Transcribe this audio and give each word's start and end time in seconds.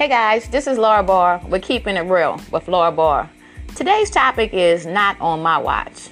Hey 0.00 0.08
guys, 0.08 0.48
this 0.48 0.66
is 0.66 0.78
Laura 0.78 1.02
Barr. 1.02 1.42
We're 1.46 1.58
keeping 1.58 1.96
it 1.98 2.00
real 2.00 2.40
with 2.50 2.68
Laura 2.68 2.90
Barr. 2.90 3.28
Today's 3.76 4.08
topic 4.08 4.54
is 4.54 4.86
not 4.86 5.20
on 5.20 5.42
my 5.42 5.58
watch. 5.58 6.08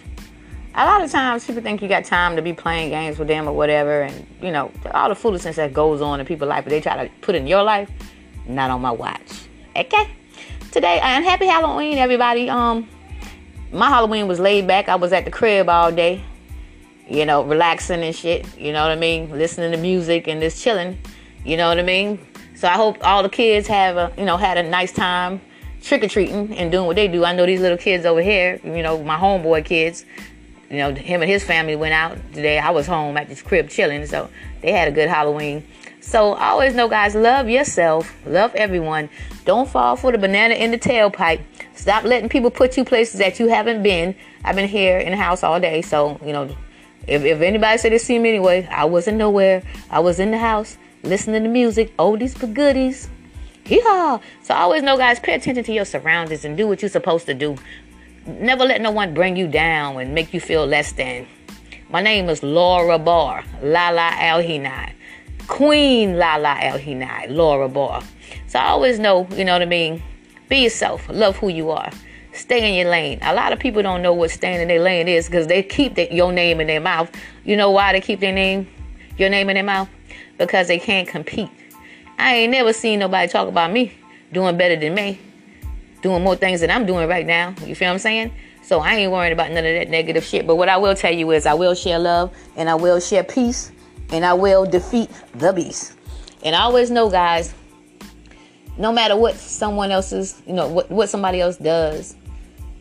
A 0.75 0.85
lot 0.85 1.03
of 1.03 1.11
times 1.11 1.47
people 1.47 1.63
think 1.63 1.81
you 1.81 1.89
got 1.89 2.05
time 2.05 2.37
to 2.37 2.43
be 2.43 2.53
playing 2.53 2.91
games 2.91 3.19
with 3.19 3.29
them 3.29 3.49
or 3.49 3.53
whatever, 3.55 4.03
and 4.03 4.27
you 4.43 4.51
know, 4.51 4.71
all 4.93 5.09
the 5.09 5.15
foolishness 5.15 5.57
that 5.57 5.73
goes 5.73 6.03
on 6.03 6.21
in 6.21 6.27
people's 6.27 6.51
life, 6.51 6.65
but 6.65 6.71
they 6.71 6.83
try 6.83 7.03
to 7.03 7.11
put 7.23 7.35
in 7.35 7.47
your 7.47 7.63
life, 7.63 7.91
not 8.47 8.71
on 8.71 8.83
my 8.83 8.91
watch. 8.91 9.49
Okay? 9.75 10.11
Today, 10.71 11.01
and 11.03 11.25
happy 11.25 11.47
Halloween, 11.47 11.97
everybody. 11.97 12.51
Um, 12.51 12.87
my 13.73 13.89
Halloween 13.89 14.29
was 14.29 14.39
laid 14.39 14.67
back. 14.67 14.91
I 14.91 14.97
was 14.97 15.15
at 15.15 15.25
the 15.25 15.31
crib 15.31 15.71
all 15.71 15.91
day, 15.91 16.23
you 17.09 17.25
know, 17.25 17.43
relaxing 17.43 18.03
and 18.03 18.15
shit. 18.15 18.47
You 18.59 18.71
know 18.75 18.83
what 18.83 18.91
I 18.91 18.97
mean? 18.97 19.31
Listening 19.31 19.73
to 19.73 19.79
music 19.79 20.29
and 20.29 20.43
just 20.43 20.63
chilling. 20.63 20.99
You 21.43 21.57
know 21.57 21.69
what 21.69 21.79
I 21.79 21.83
mean? 21.83 22.19
So 22.59 22.67
I 22.67 22.73
hope 22.73 22.99
all 23.03 23.23
the 23.23 23.29
kids 23.29 23.69
have 23.69 23.97
a, 23.97 24.13
you 24.19 24.25
know, 24.25 24.37
had 24.37 24.59
a 24.59 24.65
nice 24.65 24.91
time 24.91 25.41
trick 25.81 26.03
or 26.03 26.09
treating 26.09 26.53
and 26.59 26.73
doing 26.73 26.89
what 26.89 26.97
they 26.97 27.07
do. 27.07 27.25
I 27.25 27.33
know 27.33 27.47
these 27.47 27.61
little 27.61 27.79
kids 27.79 28.05
over 28.05 28.21
here, 28.21 28.59
you 28.65 28.83
know, 28.83 29.01
my 29.05 29.17
homeboy 29.17 29.65
kids, 29.65 30.05
you 30.69 30.79
know, 30.79 30.93
him 30.93 31.23
and 31.23 31.31
his 31.31 31.45
family 31.45 31.77
went 31.77 31.95
out 31.95 32.19
today. 32.33 32.59
I 32.59 32.71
was 32.71 32.85
home 32.85 33.17
at 33.17 33.29
this 33.29 33.43
crib 33.43 33.69
chilling, 33.69 34.05
so 34.07 34.29
they 34.61 34.73
had 34.73 34.89
a 34.89 34.91
good 34.91 35.09
Halloween. 35.09 35.65
So 36.01 36.35
always 36.35 36.75
know, 36.75 36.89
guys, 36.89 37.15
love 37.15 37.49
yourself, 37.49 38.13
love 38.27 38.53
everyone. 38.57 39.09
Don't 39.45 39.69
fall 39.69 39.95
for 39.95 40.11
the 40.11 40.19
banana 40.19 40.55
in 40.55 40.73
the 40.73 40.79
tailpipe. 40.79 41.41
Stop 41.77 42.03
letting 42.03 42.29
people 42.29 42.51
put 42.51 42.77
you 42.77 42.85
places 42.85 43.21
that 43.21 43.39
you 43.39 43.47
haven't 43.47 43.85
been. 43.85 44.17
I've 44.43 44.57
been 44.57 44.69
here 44.69 44.99
in 44.99 45.13
the 45.13 45.17
house 45.17 45.45
all 45.45 45.61
day, 45.61 45.81
so 45.81 46.19
you 46.27 46.33
know, 46.33 46.49
if, 47.07 47.23
if 47.23 47.41
anybody 47.41 47.79
said 47.79 47.93
they 47.93 47.99
see 47.99 48.19
me 48.19 48.31
anyway, 48.31 48.67
I 48.69 48.85
wasn't 48.87 49.17
nowhere. 49.17 49.63
I 49.91 50.01
was 50.01 50.19
in 50.19 50.33
the 50.33 50.39
house 50.39 50.77
listening 51.03 51.43
to 51.45 51.49
music, 51.49 51.97
oldies 51.97 52.39
but 52.39 52.55
goodies. 52.55 53.09
Yeah. 53.67 54.19
So 54.43 54.55
I 54.55 54.61
always 54.61 54.83
know, 54.83 54.97
guys, 54.97 55.21
pay 55.21 55.35
attention 55.35 55.65
to 55.65 55.73
your 55.73 55.85
surroundings 55.85 56.45
and 56.45 56.57
do 56.57 56.67
what 56.67 56.83
you're 56.83 56.89
supposed 56.89 57.27
to 57.27 57.35
do. 57.35 57.57
Never 58.27 58.65
let 58.65 58.81
no 58.81 58.91
one 58.91 59.15
bring 59.15 59.37
you 59.37 59.47
down 59.47 60.01
and 60.01 60.15
make 60.15 60.33
you 60.33 60.41
feel 60.41 60.67
less 60.67 60.93
than. 60.93 61.27
My 61.91 62.03
name 62.03 62.29
is 62.29 62.43
Laura 62.43 62.99
Barr, 62.99 63.45
Lala 63.63 64.11
Al 64.15 64.43
Hinai. 64.43 64.93
Queen 65.47 66.19
Lala 66.19 66.57
Al 66.61 66.79
Hinai, 66.79 67.31
Laura 67.31 67.69
Barr. 67.69 68.03
So 68.47 68.59
I 68.59 68.67
always 68.69 68.99
know, 68.99 69.27
you 69.33 69.45
know 69.45 69.55
what 69.55 69.63
I 69.63 69.67
mean? 69.67 70.03
Be 70.49 70.59
yourself. 70.59 71.09
Love 71.09 71.37
who 71.37 71.49
you 71.49 71.71
are. 71.71 71.91
Stay 72.33 72.69
in 72.69 72.75
your 72.75 72.91
lane. 72.91 73.19
A 73.23 73.35
lot 73.35 73.53
of 73.53 73.59
people 73.59 73.83
don't 73.83 74.03
know 74.03 74.13
what 74.13 74.31
staying 74.31 74.61
in 74.61 74.69
their 74.69 74.81
lane 74.81 75.09
is 75.09 75.27
because 75.27 75.47
they 75.47 75.63
keep 75.63 75.95
the, 75.95 76.09
your 76.13 76.33
name 76.33 76.61
in 76.61 76.67
their 76.67 76.81
mouth. 76.81 77.11
You 77.45 77.57
know 77.57 77.71
why 77.71 77.93
they 77.93 78.01
keep 78.01 78.21
their 78.21 78.33
name, 78.33 78.69
your 79.17 79.31
name 79.31 79.51
in 79.51 79.55
their 79.55 79.65
mouth? 79.65 79.89
Because 80.39 80.69
they 80.69 80.79
can't 80.79 81.07
compete. 81.07 81.51
I 82.19 82.37
ain't 82.37 82.53
never 82.53 82.73
seen 82.73 82.99
nobody 82.99 83.29
talk 83.29 83.49
about 83.49 83.71
me 83.73 83.93
doing 84.33 84.57
better 84.57 84.77
than 84.77 84.95
me, 84.95 85.21
doing 86.03 86.23
more 86.23 86.37
things 86.37 86.61
than 86.61 86.71
I'm 86.71 86.87
doing 86.87 87.09
right 87.09 87.27
now. 87.27 87.55
You 87.65 87.75
feel 87.75 87.89
what 87.89 87.95
I'm 87.95 87.99
saying? 87.99 88.33
So 88.63 88.81
I 88.81 88.95
ain't 88.97 89.13
worried 89.13 89.33
about 89.33 89.51
none 89.51 89.65
of 89.65 89.75
that 89.75 89.89
negative 89.89 90.25
shit. 90.25 90.47
But 90.47 90.57
what 90.57 90.69
I 90.69 90.77
will 90.77 90.95
tell 90.95 91.13
you 91.13 91.31
is 91.31 91.47
I 91.47 91.55
will 91.55 91.75
share 91.75 91.99
love 91.99 92.35
and 92.57 92.69
I 92.69 92.75
will 92.75 93.01
share 93.01 93.25
peace 93.25 93.73
and 94.11 94.25
I 94.25 94.35
will 94.35 94.67
defeat 94.67 95.11
the 95.35 95.53
beast. 95.53 95.95
And 96.45 96.55
I 96.55 96.61
always 96.61 96.91
know, 96.91 97.11
guys, 97.11 97.55
no 98.77 98.93
matter 98.93 99.17
what 99.17 99.37
someone 99.37 99.91
else's, 99.91 100.41
you 100.47 100.53
know, 100.53 100.69
what, 100.69 100.91
what 100.91 101.09
somebody 101.09 101.41
else 101.41 101.57
does, 101.57 102.15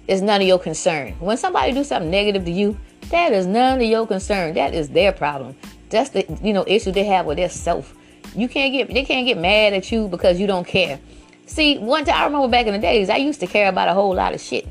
is 0.07 0.21
none 0.21 0.41
of 0.41 0.47
your 0.47 0.59
concern. 0.59 1.13
When 1.19 1.37
somebody 1.37 1.73
do 1.73 1.83
something 1.83 2.09
negative 2.09 2.45
to 2.45 2.51
you, 2.51 2.77
that 3.09 3.31
is 3.31 3.45
none 3.45 3.81
of 3.81 3.87
your 3.87 4.05
concern. 4.05 4.53
That 4.53 4.73
is 4.73 4.89
their 4.89 5.11
problem. 5.11 5.55
That's 5.89 6.09
the 6.09 6.25
you 6.41 6.53
know 6.53 6.65
issue 6.67 6.91
they 6.91 7.05
have 7.05 7.25
with 7.25 7.37
their 7.37 7.49
self. 7.49 7.93
You 8.35 8.47
can't 8.47 8.73
get 8.73 8.93
they 8.93 9.05
can't 9.05 9.25
get 9.25 9.37
mad 9.37 9.73
at 9.73 9.91
you 9.91 10.07
because 10.07 10.39
you 10.39 10.47
don't 10.47 10.67
care. 10.67 10.99
See, 11.45 11.77
one 11.77 12.03
time 12.03 12.15
I 12.15 12.25
remember 12.25 12.49
back 12.49 12.67
in 12.67 12.73
the 12.73 12.79
days, 12.79 13.09
I 13.09 13.17
used 13.17 13.39
to 13.39 13.47
care 13.47 13.69
about 13.69 13.87
a 13.87 13.93
whole 13.93 14.13
lot 14.13 14.33
of 14.33 14.41
shit. 14.41 14.67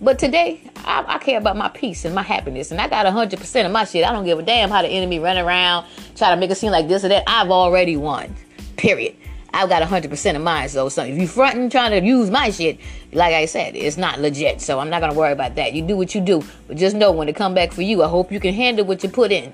But 0.00 0.18
today, 0.18 0.60
I, 0.84 1.04
I 1.06 1.18
care 1.18 1.38
about 1.38 1.56
my 1.56 1.68
peace 1.68 2.04
and 2.04 2.14
my 2.14 2.22
happiness, 2.22 2.70
and 2.70 2.80
I 2.80 2.88
got 2.88 3.06
hundred 3.06 3.38
percent 3.38 3.66
of 3.66 3.72
my 3.72 3.84
shit. 3.84 4.04
I 4.04 4.12
don't 4.12 4.24
give 4.24 4.38
a 4.38 4.42
damn 4.42 4.70
how 4.70 4.82
the 4.82 4.88
enemy 4.88 5.18
run 5.18 5.38
around, 5.38 5.86
try 6.16 6.34
to 6.34 6.36
make 6.36 6.50
it 6.50 6.56
seem 6.56 6.70
like 6.70 6.88
this 6.88 7.04
or 7.04 7.08
that. 7.08 7.24
I've 7.26 7.50
already 7.50 7.96
won. 7.96 8.34
Period. 8.76 9.14
I've 9.54 9.70
got 9.70 9.82
hundred 9.82 10.10
percent 10.10 10.36
of 10.36 10.42
mine. 10.42 10.68
So, 10.68 10.88
so 10.90 11.02
if 11.02 11.18
you 11.18 11.26
fronting 11.26 11.70
trying 11.70 11.98
to 11.98 12.06
use 12.06 12.30
my 12.30 12.50
shit, 12.50 12.78
like 13.12 13.32
I 13.34 13.46
said, 13.46 13.74
it's 13.74 13.96
not 13.96 14.20
legit. 14.20 14.60
So 14.60 14.78
I'm 14.78 14.90
not 14.90 15.00
gonna 15.00 15.14
worry 15.14 15.32
about 15.32 15.54
that. 15.54 15.72
You 15.72 15.82
do 15.82 15.96
what 15.96 16.14
you 16.14 16.20
do, 16.20 16.42
but 16.66 16.76
just 16.76 16.94
know 16.94 17.10
when 17.12 17.28
it 17.28 17.36
come 17.36 17.54
back 17.54 17.72
for 17.72 17.82
you, 17.82 18.02
I 18.02 18.08
hope 18.08 18.30
you 18.30 18.40
can 18.40 18.52
handle 18.52 18.84
what 18.84 19.02
you 19.02 19.08
put 19.08 19.32
in. 19.32 19.52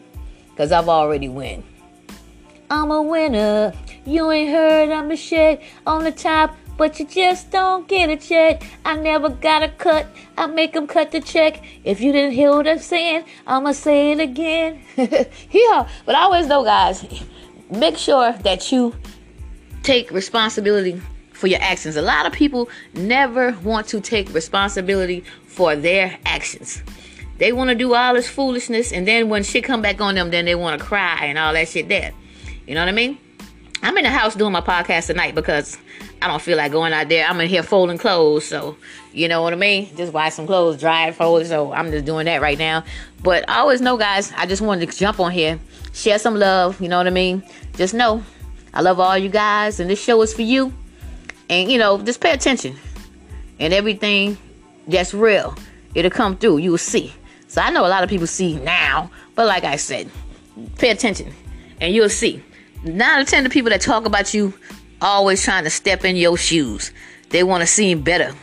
Cause 0.56 0.72
I've 0.72 0.88
already 0.88 1.28
win. 1.28 1.64
I'm 2.70 2.90
a 2.90 3.02
winner. 3.02 3.72
You 4.04 4.30
ain't 4.30 4.50
heard 4.50 4.90
I'm 4.90 5.10
a 5.10 5.16
shit 5.16 5.62
on 5.86 6.04
the 6.04 6.12
top, 6.12 6.56
but 6.76 6.98
you 6.98 7.06
just 7.06 7.50
don't 7.50 7.86
get 7.86 8.10
a 8.10 8.16
check. 8.16 8.62
I 8.84 8.96
never 8.96 9.28
got 9.28 9.62
a 9.62 9.68
cut. 9.68 10.06
I 10.36 10.46
make 10.46 10.72
them 10.72 10.86
cut 10.86 11.10
the 11.10 11.20
check. 11.20 11.62
If 11.84 12.00
you 12.00 12.12
didn't 12.12 12.32
hear 12.32 12.50
what 12.50 12.66
I'm 12.66 12.78
saying, 12.78 13.24
I'ma 13.46 13.72
say 13.72 14.12
it 14.12 14.20
again. 14.20 14.82
yeah, 14.96 15.88
but 16.06 16.14
I 16.14 16.22
always 16.22 16.46
know, 16.46 16.64
guys, 16.64 17.04
make 17.70 17.96
sure 17.96 18.32
that 18.32 18.72
you 18.72 18.94
take 19.82 20.10
responsibility 20.10 21.00
for 21.32 21.48
your 21.48 21.60
actions. 21.60 21.96
A 21.96 22.02
lot 22.02 22.24
of 22.24 22.32
people 22.32 22.68
never 22.94 23.52
want 23.64 23.86
to 23.88 24.00
take 24.00 24.32
responsibility 24.32 25.24
for 25.46 25.76
their 25.76 26.18
actions. 26.24 26.82
They 27.42 27.50
want 27.50 27.70
to 27.70 27.74
do 27.74 27.92
all 27.92 28.14
this 28.14 28.28
foolishness, 28.28 28.92
and 28.92 29.04
then 29.04 29.28
when 29.28 29.42
shit 29.42 29.64
come 29.64 29.82
back 29.82 30.00
on 30.00 30.14
them, 30.14 30.30
then 30.30 30.44
they 30.44 30.54
want 30.54 30.80
to 30.80 30.86
cry 30.86 31.24
and 31.24 31.36
all 31.36 31.52
that 31.54 31.66
shit 31.66 31.88
there. 31.88 32.12
You 32.68 32.76
know 32.76 32.82
what 32.82 32.88
I 32.88 32.92
mean? 32.92 33.18
I'm 33.82 33.98
in 33.98 34.04
the 34.04 34.10
house 34.10 34.36
doing 34.36 34.52
my 34.52 34.60
podcast 34.60 35.08
tonight 35.08 35.34
because 35.34 35.76
I 36.22 36.28
don't 36.28 36.40
feel 36.40 36.56
like 36.56 36.70
going 36.70 36.92
out 36.92 37.08
there. 37.08 37.26
I'm 37.26 37.40
in 37.40 37.48
here 37.48 37.64
folding 37.64 37.98
clothes, 37.98 38.44
so 38.44 38.76
you 39.12 39.26
know 39.26 39.42
what 39.42 39.52
I 39.52 39.56
mean. 39.56 39.90
Just 39.96 40.12
wash 40.12 40.34
some 40.34 40.46
clothes, 40.46 40.78
dry 40.78 41.08
it, 41.08 41.16
fold. 41.16 41.44
So 41.46 41.72
I'm 41.72 41.90
just 41.90 42.04
doing 42.04 42.26
that 42.26 42.42
right 42.42 42.56
now. 42.56 42.84
But 43.24 43.50
I 43.50 43.58
always 43.58 43.80
know, 43.80 43.96
guys. 43.96 44.30
I 44.36 44.46
just 44.46 44.62
wanted 44.62 44.88
to 44.88 44.96
jump 44.96 45.18
on 45.18 45.32
here, 45.32 45.58
share 45.92 46.20
some 46.20 46.36
love. 46.36 46.80
You 46.80 46.88
know 46.88 46.98
what 46.98 47.08
I 47.08 47.10
mean? 47.10 47.42
Just 47.74 47.92
know 47.92 48.22
I 48.72 48.82
love 48.82 49.00
all 49.00 49.18
you 49.18 49.30
guys, 49.30 49.80
and 49.80 49.90
this 49.90 50.00
show 50.00 50.22
is 50.22 50.32
for 50.32 50.42
you. 50.42 50.72
And 51.50 51.72
you 51.72 51.78
know, 51.78 52.00
just 52.00 52.20
pay 52.20 52.30
attention, 52.30 52.76
and 53.58 53.74
everything 53.74 54.38
that's 54.86 55.12
real, 55.12 55.56
it'll 55.96 56.08
come 56.08 56.36
through. 56.36 56.58
You 56.58 56.70
will 56.70 56.78
see. 56.78 57.12
So 57.52 57.60
I 57.60 57.68
know 57.68 57.84
a 57.84 57.88
lot 57.88 58.02
of 58.02 58.08
people 58.08 58.26
see 58.26 58.56
now, 58.60 59.10
but 59.34 59.46
like 59.46 59.62
I 59.62 59.76
said, 59.76 60.10
pay 60.78 60.88
attention 60.88 61.34
and 61.82 61.94
you'll 61.94 62.08
see. 62.08 62.42
Nine 62.82 63.02
out 63.02 63.20
of 63.20 63.28
ten 63.28 63.44
of 63.44 63.52
people 63.52 63.68
that 63.68 63.82
talk 63.82 64.06
about 64.06 64.32
you 64.32 64.54
always 65.02 65.44
trying 65.44 65.64
to 65.64 65.68
step 65.68 66.02
in 66.02 66.16
your 66.16 66.38
shoes. 66.38 66.92
They 67.28 67.42
want 67.42 67.60
to 67.60 67.66
seem 67.66 68.00
better. 68.00 68.34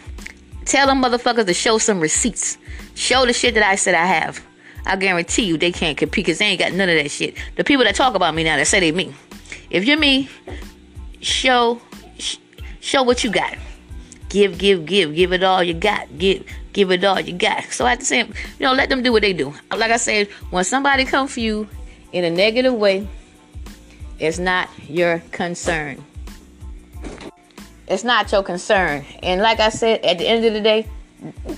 Tell 0.66 0.86
them 0.86 1.02
motherfuckers 1.02 1.48
to 1.48 1.56
show 1.56 1.80
some 1.80 2.00
receipts. 2.00 2.60
Show 2.94 3.26
the 3.26 3.34
shit 3.34 3.56
that 3.56 3.64
I 3.64 3.74
said 3.78 3.96
I 3.96 4.06
have. 4.06 4.46
I 4.86 4.96
guarantee 4.96 5.46
you 5.46 5.58
they 5.58 5.72
can't 5.72 5.98
compete 5.98 6.28
because 6.28 6.38
they 6.38 6.46
ain't 6.46 6.60
got 6.60 6.74
none 6.74 6.88
of 6.88 6.96
that 6.96 7.10
shit. 7.10 7.36
The 7.56 7.64
people 7.64 7.86
that 7.86 7.96
talk 7.96 8.14
about 8.14 8.36
me 8.36 8.44
now 8.44 8.58
that 8.58 8.68
say 8.68 8.80
they 8.80 8.92
me. 8.92 9.16
If 9.72 9.86
you're 9.86 9.98
me, 9.98 10.30
show 11.20 11.82
sh- 12.20 12.38
show 12.80 13.02
what 13.02 13.24
you 13.24 13.32
got. 13.32 13.58
Give, 14.30 14.56
give, 14.60 14.86
give, 14.86 15.16
give 15.16 15.34
it 15.34 15.42
all 15.42 15.64
you 15.64 15.74
got. 15.74 16.16
Give, 16.20 16.46
give 16.80 16.92
it 16.92 17.04
all 17.04 17.20
you 17.20 17.34
got. 17.34 17.66
So 17.72 17.86
at 17.86 18.00
the 18.00 18.06
same, 18.06 18.28
you 18.58 18.66
know, 18.66 18.72
let 18.72 18.88
them 18.88 19.04
do 19.04 19.12
what 19.12 19.22
they 19.22 19.34
do. 19.34 19.54
Like 19.70 19.92
I 19.92 19.98
said, 19.98 20.28
when 20.50 20.64
somebody 20.64 21.04
come 21.04 21.28
for 21.28 21.42
you 21.42 21.68
in 22.14 22.24
a 22.24 22.30
negative 22.30 22.74
way, 22.74 23.06
it's 24.18 24.40
not 24.40 24.70
your 24.88 25.22
concern. 25.32 26.02
It's 27.88 28.06
not 28.06 28.32
your 28.32 28.44
concern. 28.44 29.04
And 29.22 29.42
like 29.42 29.60
I 29.60 29.70
said, 29.70 30.06
at 30.06 30.20
the 30.20 30.28
end 30.28 30.46
of 30.46 30.54
the 30.54 30.62
day, 30.62 30.88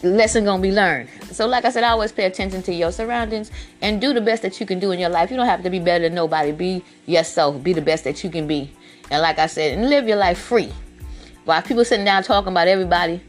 lesson 0.01 0.43
gonna 0.43 0.61
be 0.61 0.71
learned. 0.71 1.09
So 1.31 1.45
like 1.45 1.65
I 1.65 1.69
said, 1.69 1.83
always 1.83 2.11
pay 2.11 2.25
attention 2.25 2.63
to 2.63 2.73
your 2.73 2.91
surroundings 2.91 3.51
and 3.81 4.01
do 4.01 4.13
the 4.13 4.21
best 4.21 4.41
that 4.41 4.59
you 4.59 4.65
can 4.65 4.79
do 4.79 4.91
in 4.91 4.99
your 4.99 5.09
life. 5.09 5.29
You 5.29 5.37
don't 5.37 5.45
have 5.45 5.61
to 5.61 5.69
be 5.69 5.79
better 5.79 6.05
than 6.05 6.15
nobody. 6.15 6.51
Be 6.51 6.83
yourself. 7.05 7.61
Be 7.61 7.73
the 7.73 7.81
best 7.81 8.05
that 8.05 8.23
you 8.23 8.31
can 8.31 8.47
be. 8.47 8.71
And 9.11 9.21
like 9.21 9.37
I 9.37 9.45
said, 9.45 9.77
and 9.77 9.87
live 9.87 10.07
your 10.07 10.17
life 10.17 10.39
free. 10.39 10.71
While 11.45 11.61
people 11.61 11.85
sitting 11.85 12.05
down 12.05 12.23
talking 12.23 12.51
about 12.51 12.67
everybody, 12.67 13.21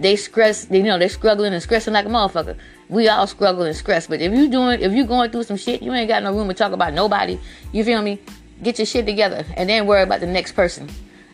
they 0.00 0.16
stress, 0.16 0.66
you 0.70 0.82
know, 0.82 0.98
they're 0.98 1.10
struggling 1.10 1.52
and 1.52 1.62
stressing 1.62 1.92
like 1.92 2.06
a 2.06 2.08
motherfucker. 2.08 2.56
We 2.88 3.08
all 3.08 3.26
struggle 3.26 3.64
and 3.64 3.76
stress. 3.76 4.06
But 4.06 4.20
if 4.20 4.32
you 4.32 4.48
doing, 4.48 4.80
if 4.80 4.92
you 4.92 5.04
going 5.04 5.30
through 5.30 5.44
some 5.44 5.58
shit, 5.58 5.82
you 5.82 5.92
ain't 5.92 6.08
got 6.08 6.22
no 6.22 6.34
room 6.34 6.48
to 6.48 6.54
talk 6.54 6.72
about 6.72 6.94
nobody. 6.94 7.38
You 7.72 7.84
feel 7.84 8.00
me? 8.02 8.18
Get 8.62 8.78
your 8.78 8.86
shit 8.86 9.06
together 9.06 9.44
and 9.56 9.68
then 9.68 9.86
worry 9.86 10.02
about 10.02 10.20
the 10.20 10.26
next 10.26 10.52
person. 10.52 10.88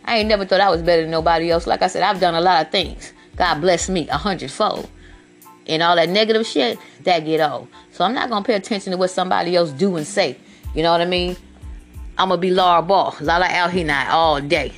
I 0.05 0.19
ain't 0.19 0.29
never 0.29 0.45
thought 0.45 0.61
I 0.61 0.71
was 0.71 0.83
better 0.83 1.03
than 1.03 1.11
nobody 1.11 1.51
else. 1.51 1.67
Like 1.67 1.83
I 1.83 1.87
said, 1.87 2.03
I've 2.03 2.21
done 2.21 2.35
a 2.35 2.41
lot 2.41 2.65
of 2.65 2.73
things. 2.73 3.13
God 3.37 3.61
bless 3.61 3.89
me 3.89 4.09
a 4.09 4.17
hundredfold. 4.17 4.89
And 5.69 5.83
all 5.83 5.97
that 5.97 6.09
negative 6.09 6.47
shit, 6.47 6.79
that 7.03 7.21
get 7.21 7.41
old. 7.41 7.69
So 7.93 8.05
I'm 8.05 8.15
not 8.15 8.31
gonna 8.31 8.45
pay 8.45 8.55
attention 8.55 8.93
to 8.93 8.97
what 8.97 9.11
somebody 9.11 9.57
else 9.57 9.71
do 9.71 9.97
and 9.97 10.07
say. 10.07 10.39
You 10.75 10.83
know 10.83 10.93
what 10.93 11.01
I 11.01 11.07
mean? 11.07 11.37
I'm 12.19 12.29
gonna 12.29 12.41
be 12.41 12.51
Laura 12.51 12.83
Barr, 12.83 13.15
Lala 13.21 13.47
Al 13.47 13.69
Hinai 13.69 14.09
all 14.09 14.41
day. 14.41 14.73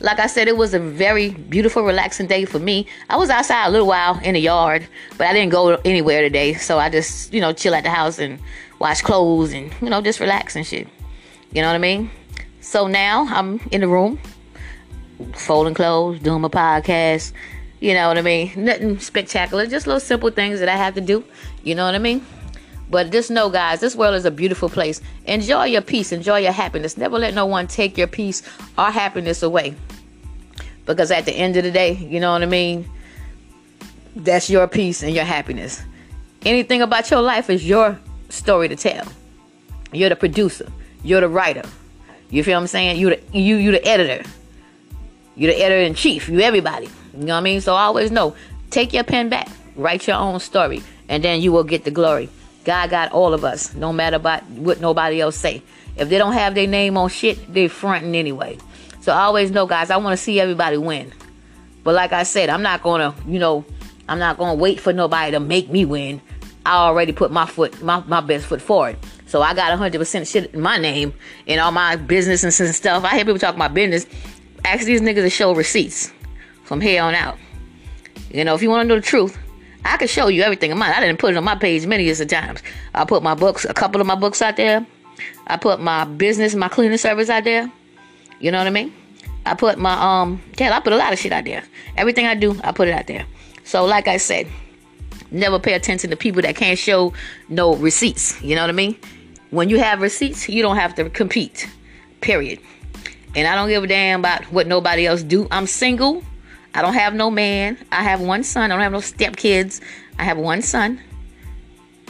Like 0.00 0.18
I 0.18 0.26
said, 0.26 0.46
it 0.46 0.56
was 0.56 0.74
a 0.74 0.78
very 0.78 1.30
beautiful, 1.30 1.82
relaxing 1.82 2.26
day 2.26 2.44
for 2.44 2.58
me. 2.58 2.86
I 3.08 3.16
was 3.16 3.30
outside 3.30 3.66
a 3.66 3.70
little 3.70 3.86
while 3.86 4.18
in 4.22 4.34
the 4.34 4.40
yard, 4.40 4.86
but 5.16 5.26
I 5.26 5.32
didn't 5.32 5.52
go 5.52 5.76
anywhere 5.84 6.20
today. 6.20 6.54
So 6.54 6.78
I 6.78 6.90
just, 6.90 7.32
you 7.32 7.40
know, 7.40 7.52
chill 7.52 7.74
at 7.74 7.84
the 7.84 7.90
house 7.90 8.18
and 8.18 8.38
wash 8.78 9.00
clothes 9.00 9.52
and, 9.52 9.72
you 9.80 9.88
know, 9.88 10.02
just 10.02 10.20
relax 10.20 10.54
and 10.54 10.66
shit. 10.66 10.86
You 11.52 11.62
know 11.62 11.68
what 11.68 11.76
I 11.76 11.78
mean? 11.78 12.10
So 12.60 12.86
now 12.86 13.26
I'm 13.30 13.60
in 13.72 13.80
the 13.80 13.88
room 13.88 14.18
folding 15.34 15.74
clothes, 15.74 16.20
doing 16.20 16.42
my 16.42 16.48
podcast. 16.48 17.32
You 17.80 17.94
know 17.94 18.08
what 18.08 18.18
I 18.18 18.22
mean? 18.22 18.52
Nothing 18.56 18.98
spectacular, 18.98 19.66
just 19.66 19.86
little 19.86 20.00
simple 20.00 20.30
things 20.30 20.60
that 20.60 20.68
I 20.68 20.76
have 20.76 20.94
to 20.94 21.00
do. 21.00 21.24
You 21.62 21.74
know 21.74 21.84
what 21.84 21.94
I 21.94 21.98
mean? 21.98 22.24
But 22.88 23.10
just 23.10 23.30
know, 23.30 23.50
guys, 23.50 23.80
this 23.80 23.96
world 23.96 24.14
is 24.14 24.24
a 24.24 24.30
beautiful 24.30 24.68
place. 24.68 25.00
Enjoy 25.24 25.64
your 25.64 25.82
peace, 25.82 26.12
enjoy 26.12 26.38
your 26.38 26.52
happiness. 26.52 26.96
Never 26.96 27.18
let 27.18 27.34
no 27.34 27.46
one 27.46 27.66
take 27.66 27.98
your 27.98 28.06
peace 28.06 28.42
or 28.78 28.90
happiness 28.90 29.42
away. 29.42 29.74
Because 30.84 31.10
at 31.10 31.24
the 31.24 31.32
end 31.32 31.56
of 31.56 31.64
the 31.64 31.72
day, 31.72 31.94
you 31.94 32.20
know 32.20 32.32
what 32.32 32.42
I 32.42 32.46
mean? 32.46 32.88
That's 34.14 34.48
your 34.48 34.68
peace 34.68 35.02
and 35.02 35.14
your 35.14 35.24
happiness. 35.24 35.82
Anything 36.44 36.80
about 36.80 37.10
your 37.10 37.22
life 37.22 37.50
is 37.50 37.66
your 37.66 37.98
story 38.28 38.68
to 38.68 38.76
tell. 38.76 39.06
You're 39.92 40.08
the 40.08 40.16
producer. 40.16 40.70
You're 41.02 41.20
the 41.20 41.28
writer. 41.28 41.62
You 42.30 42.44
feel 42.44 42.54
what 42.54 42.62
I'm 42.62 42.66
saying? 42.68 42.98
You 42.98 43.10
the 43.10 43.20
you 43.32 43.56
you 43.56 43.72
the 43.72 43.86
editor. 43.86 44.28
You're 45.34 45.52
the 45.52 45.62
editor 45.62 45.80
in 45.80 45.94
chief. 45.94 46.28
You 46.28 46.40
everybody. 46.40 46.88
You 47.14 47.24
know 47.24 47.34
what 47.34 47.40
I 47.40 47.42
mean? 47.42 47.60
So 47.60 47.74
always 47.74 48.10
know. 48.10 48.34
Take 48.70 48.92
your 48.92 49.04
pen 49.04 49.28
back. 49.28 49.48
Write 49.76 50.06
your 50.06 50.16
own 50.16 50.40
story, 50.40 50.82
and 51.08 51.22
then 51.22 51.40
you 51.40 51.52
will 51.52 51.64
get 51.64 51.84
the 51.84 51.90
glory. 51.90 52.28
God 52.66 52.90
got 52.90 53.12
all 53.12 53.32
of 53.32 53.44
us, 53.44 53.74
no 53.74 53.92
matter 53.92 54.16
about 54.16 54.42
what 54.50 54.80
nobody 54.80 55.20
else 55.20 55.36
say. 55.36 55.62
If 55.96 56.08
they 56.08 56.18
don't 56.18 56.32
have 56.32 56.56
their 56.56 56.66
name 56.66 56.96
on 56.96 57.08
shit, 57.08 57.52
they 57.52 57.68
fronting 57.68 58.16
anyway. 58.16 58.58
So 59.00 59.12
I 59.12 59.20
always 59.20 59.52
know, 59.52 59.66
guys, 59.66 59.88
I 59.88 59.96
want 59.98 60.18
to 60.18 60.22
see 60.22 60.40
everybody 60.40 60.76
win. 60.76 61.12
But 61.84 61.94
like 61.94 62.12
I 62.12 62.24
said, 62.24 62.48
I'm 62.48 62.62
not 62.62 62.82
gonna, 62.82 63.14
you 63.24 63.38
know, 63.38 63.64
I'm 64.08 64.18
not 64.18 64.36
gonna 64.36 64.56
wait 64.56 64.80
for 64.80 64.92
nobody 64.92 65.30
to 65.30 65.38
make 65.38 65.70
me 65.70 65.84
win. 65.84 66.20
I 66.66 66.74
already 66.78 67.12
put 67.12 67.30
my 67.30 67.46
foot, 67.46 67.80
my, 67.84 68.00
my 68.08 68.20
best 68.20 68.46
foot 68.46 68.60
forward. 68.60 68.96
So 69.28 69.42
I 69.42 69.54
got 69.54 69.78
100% 69.78 70.30
shit 70.30 70.52
in 70.52 70.60
my 70.60 70.76
name 70.76 71.14
and 71.46 71.60
all 71.60 71.70
my 71.70 71.94
business 71.94 72.42
and 72.42 72.74
stuff. 72.74 73.04
I 73.04 73.14
hear 73.14 73.24
people 73.24 73.38
talk 73.38 73.54
about 73.54 73.74
business. 73.74 74.06
Ask 74.64 74.86
these 74.86 75.00
niggas 75.00 75.22
to 75.22 75.30
show 75.30 75.54
receipts 75.54 76.12
from 76.64 76.80
here 76.80 77.00
on 77.00 77.14
out. 77.14 77.38
You 78.32 78.42
know, 78.42 78.56
if 78.56 78.62
you 78.62 78.70
want 78.70 78.82
to 78.82 78.88
know 78.88 78.96
the 78.96 79.06
truth, 79.06 79.38
I 79.86 79.96
can 79.96 80.08
show 80.08 80.28
you 80.28 80.42
everything 80.42 80.72
of 80.72 80.78
mine. 80.78 80.92
I 80.94 81.00
didn't 81.00 81.18
put 81.18 81.32
it 81.32 81.36
on 81.36 81.44
my 81.44 81.54
page 81.54 81.86
many 81.86 82.04
years 82.04 82.20
of 82.20 82.28
times. 82.28 82.62
I 82.94 83.04
put 83.04 83.22
my 83.22 83.34
books, 83.34 83.64
a 83.64 83.74
couple 83.74 84.00
of 84.00 84.06
my 84.06 84.14
books 84.14 84.42
out 84.42 84.56
there. 84.56 84.86
I 85.46 85.56
put 85.56 85.80
my 85.80 86.04
business, 86.04 86.54
my 86.54 86.68
cleaning 86.68 86.98
service 86.98 87.30
out 87.30 87.44
there. 87.44 87.70
You 88.40 88.50
know 88.50 88.58
what 88.58 88.66
I 88.66 88.70
mean? 88.70 88.92
I 89.46 89.54
put 89.54 89.78
my 89.78 89.92
um, 89.92 90.42
hell, 90.58 90.72
I 90.72 90.80
put 90.80 90.92
a 90.92 90.96
lot 90.96 91.12
of 91.12 91.18
shit 91.18 91.32
out 91.32 91.44
there. 91.44 91.62
Everything 91.96 92.26
I 92.26 92.34
do, 92.34 92.60
I 92.64 92.72
put 92.72 92.88
it 92.88 92.92
out 92.92 93.06
there. 93.06 93.24
So, 93.64 93.84
like 93.84 94.08
I 94.08 94.16
said, 94.16 94.48
never 95.30 95.58
pay 95.58 95.74
attention 95.74 96.10
to 96.10 96.16
people 96.16 96.42
that 96.42 96.56
can't 96.56 96.78
show 96.78 97.12
no 97.48 97.76
receipts. 97.76 98.40
You 98.42 98.56
know 98.56 98.62
what 98.62 98.70
I 98.70 98.74
mean? 98.74 98.96
When 99.50 99.68
you 99.68 99.78
have 99.78 100.00
receipts, 100.00 100.48
you 100.48 100.62
don't 100.62 100.76
have 100.76 100.94
to 100.96 101.08
compete. 101.10 101.68
Period. 102.20 102.58
And 103.36 103.46
I 103.46 103.54
don't 103.54 103.68
give 103.68 103.84
a 103.84 103.86
damn 103.86 104.20
about 104.20 104.44
what 104.52 104.66
nobody 104.66 105.06
else 105.06 105.22
do. 105.22 105.46
I'm 105.50 105.66
single. 105.66 106.22
I 106.76 106.82
don't 106.82 106.94
have 106.94 107.14
no 107.14 107.30
man. 107.30 107.78
I 107.90 108.02
have 108.02 108.20
one 108.20 108.44
son. 108.44 108.70
I 108.70 108.74
don't 108.74 108.82
have 108.82 108.92
no 108.92 108.98
stepkids. 108.98 109.80
I 110.18 110.24
have 110.24 110.36
one 110.36 110.60
son. 110.60 111.00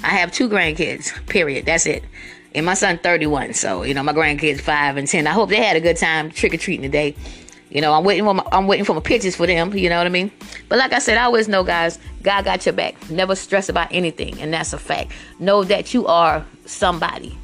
I 0.03 0.09
have 0.09 0.33
two 0.33 0.49
grandkids. 0.49 1.13
Period. 1.29 1.67
That's 1.67 1.87
it. 1.87 2.03
And 2.53 2.67
my 2.67 2.75
son 2.75 2.99
31. 2.99 3.55
So, 3.55 3.85
you 3.85 3.95
know, 3.95 4.03
my 4.03 4.13
grandkids 4.13 4.61
5 4.61 4.97
and 4.97 5.07
10. 5.07 5.29
I 5.29 5.31
hope 5.31 5.51
they 5.51 5.63
had 5.63 5.77
a 5.77 5.81
good 5.81 5.97
time 5.97 6.33
trick 6.33 6.53
or 6.53 6.57
treating 6.57 6.83
today. 6.83 7.15
You 7.71 7.81
know, 7.81 7.93
I'm 7.93 8.03
waiting 8.03 8.25
for 8.25 8.35
my, 8.35 8.45
I'm 8.51 8.67
waiting 8.67 8.85
for 8.85 8.95
my 8.95 9.01
pictures 9.01 9.37
for 9.37 9.47
them, 9.47 9.73
you 9.77 9.89
know 9.89 9.99
what 9.99 10.07
I 10.07 10.11
mean? 10.11 10.31
But 10.69 10.79
like 10.79 10.93
I 10.93 10.99
said, 10.99 11.19
I 11.19 11.25
always 11.25 11.49
know 11.49 11.65
guys, 11.65 11.99
God 12.23 12.45
got 12.45 12.65
your 12.65 12.73
back. 12.73 13.11
Never 13.11 13.35
stress 13.35 13.69
about 13.69 13.89
anything, 13.91 14.41
and 14.41 14.55
that's 14.55 14.73
a 14.73 14.79
fact. 14.79 15.11
Know 15.41 15.65
that 15.65 15.93
you 15.93 16.07
are 16.07 16.47
somebody. 16.65 17.37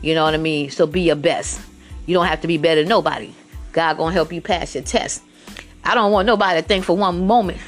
You 0.00 0.14
know 0.14 0.24
what 0.24 0.32
I 0.32 0.38
mean? 0.38 0.70
So 0.70 0.86
be 0.86 1.02
your 1.02 1.16
best. 1.16 1.60
You 2.06 2.14
don't 2.14 2.26
have 2.26 2.40
to 2.40 2.48
be 2.48 2.56
better 2.56 2.80
than 2.80 2.88
nobody. 2.88 3.32
God 3.72 3.98
going 3.98 4.10
to 4.10 4.14
help 4.14 4.32
you 4.32 4.40
pass 4.40 4.74
your 4.74 4.84
test. 4.84 5.22
I 5.88 5.94
don't 5.94 6.12
want 6.12 6.26
nobody 6.26 6.60
to 6.60 6.68
think 6.68 6.84
for 6.84 6.94
one 6.94 7.26
moment 7.26 7.58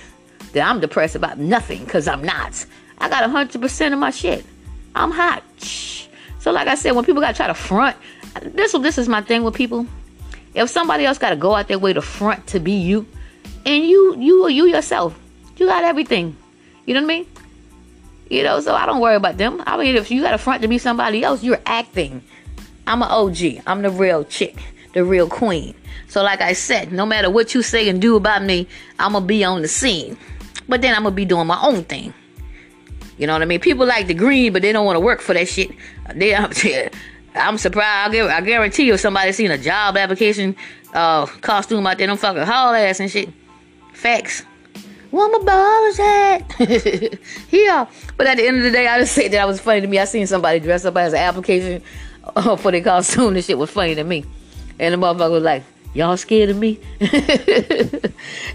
that 0.53 0.69
I'm 0.69 0.79
depressed 0.79 1.15
about 1.15 1.39
nothing 1.39 1.83
because 1.87 2.07
I'm 2.07 2.23
not. 2.23 2.67
I 2.99 3.09
got 3.09 3.25
100% 3.25 3.93
of 3.95 3.99
my 3.99 4.11
shit. 4.11 4.45
I'm 4.95 5.11
hot. 5.11 5.43
So, 6.39 6.53
like 6.53 6.69
I 6.69 6.75
said, 6.75 6.93
when 6.93 7.07
people 7.07 7.23
got 7.23 7.31
to 7.31 7.37
try 7.39 7.47
to 7.47 7.55
front, 7.55 7.97
this, 8.43 8.73
this 8.73 8.99
is 8.99 9.09
my 9.09 9.23
thing 9.23 9.43
with 9.43 9.55
people. 9.55 9.87
If 10.53 10.69
somebody 10.69 11.07
else 11.07 11.17
got 11.17 11.31
to 11.31 11.37
go 11.37 11.55
out 11.55 11.69
their 11.69 11.79
way 11.79 11.95
to 11.95 12.03
front 12.03 12.47
to 12.49 12.61
be 12.61 12.73
you, 12.73 13.07
and 13.65 13.85
you, 13.85 14.15
you, 14.19 14.49
you 14.49 14.67
yourself, 14.67 15.19
you 15.57 15.65
got 15.65 15.85
everything. 15.85 16.37
You 16.85 16.93
know 16.93 17.01
what 17.01 17.13
I 17.13 17.19
mean? 17.21 17.27
You 18.29 18.43
know, 18.43 18.61
so 18.61 18.75
I 18.75 18.85
don't 18.85 19.01
worry 19.01 19.17
about 19.17 19.39
them. 19.39 19.63
I 19.67 19.79
mean, 19.79 19.97
if 19.97 20.11
you 20.11 20.21
got 20.21 20.35
a 20.35 20.39
front 20.39 20.61
to 20.61 20.69
be 20.69 20.77
somebody 20.77 21.25
else, 21.25 21.43
you're 21.43 21.63
acting. 21.65 22.23
I'm 22.87 23.01
an 23.01 23.09
OG. 23.09 23.63
I'm 23.67 23.81
the 23.81 23.91
real 23.91 24.25
chick, 24.25 24.57
the 24.93 25.05
real 25.05 25.29
queen. 25.29 25.75
So, 26.09 26.23
like 26.23 26.41
I 26.41 26.53
said, 26.53 26.93
no 26.93 27.07
matter 27.07 27.31
what 27.31 27.55
you 27.55 27.63
say 27.63 27.89
and 27.89 28.01
do 28.01 28.17
about 28.17 28.43
me, 28.43 28.67
I'm 28.99 29.13
gonna 29.13 29.25
be 29.25 29.45
on 29.45 29.63
the 29.63 29.69
scene. 29.69 30.17
But 30.69 30.83
then 30.83 30.95
I'm 30.95 31.03
gonna 31.03 31.15
be 31.15 31.25
doing 31.25 31.47
my 31.47 31.61
own 31.63 31.85
thing. 31.85 32.13
You 33.19 33.27
know 33.27 33.35
what 33.35 33.43
I 33.43 33.45
mean? 33.45 33.61
People 33.61 33.87
like 33.87 34.07
the 34.07 34.15
green, 34.15 34.53
but 34.53 34.63
they 34.63 34.73
don't 34.73 34.87
want 34.87 34.97
to 34.97 35.01
work 35.01 35.21
for 35.21 35.35
that 35.35 35.49
shit. 35.49 35.71
They, 36.15 36.35
I'm 36.35 37.59
surprised. 37.59 38.17
I 38.17 38.41
guarantee 38.41 38.85
you, 38.85 38.95
if 38.95 39.01
somebody 39.01 39.31
seen 39.31 39.53
a 39.53 39.59
job 39.59 39.97
application 39.97 40.57
uh, 40.93 41.27
costume 41.27 41.87
out 41.87 41.99
there, 41.99 42.09
don't 42.09 42.19
fucking 42.19 42.43
haul 42.43 42.75
ass 42.75 42.99
and 42.99 43.09
shit. 43.09 43.29
Facts. 43.93 44.43
Where 45.11 45.29
my 45.29 45.39
ballers 45.39 45.99
at? 46.01 47.19
yeah. 47.53 47.87
But 48.17 48.27
at 48.27 48.37
the 48.39 48.47
end 48.47 48.59
of 48.59 48.63
the 48.63 48.71
day, 48.71 48.87
I 48.87 48.99
just 49.01 49.13
said 49.15 49.33
that 49.33 49.41
I 49.41 49.45
was 49.45 49.61
funny 49.61 49.81
to 49.83 49.87
me. 49.87 49.99
I 49.99 50.05
seen 50.05 50.27
somebody 50.27 50.61
dress 50.61 50.85
up 50.85 50.97
as 50.97 51.13
an 51.13 51.19
application 51.19 51.83
uh, 52.37 52.57
for 52.57 52.71
their 52.71 52.83
costume. 52.83 53.35
The 53.35 53.43
shit 53.43 53.59
was 53.59 53.71
funny 53.71 53.95
to 53.97 54.05
me. 54.05 54.25
And 54.81 54.93
the 54.93 54.99
motherfucker 54.99 55.31
was 55.31 55.43
like, 55.44 55.62
Y'all 55.93 56.17
scared 56.17 56.50
of 56.50 56.56
me? 56.56 56.79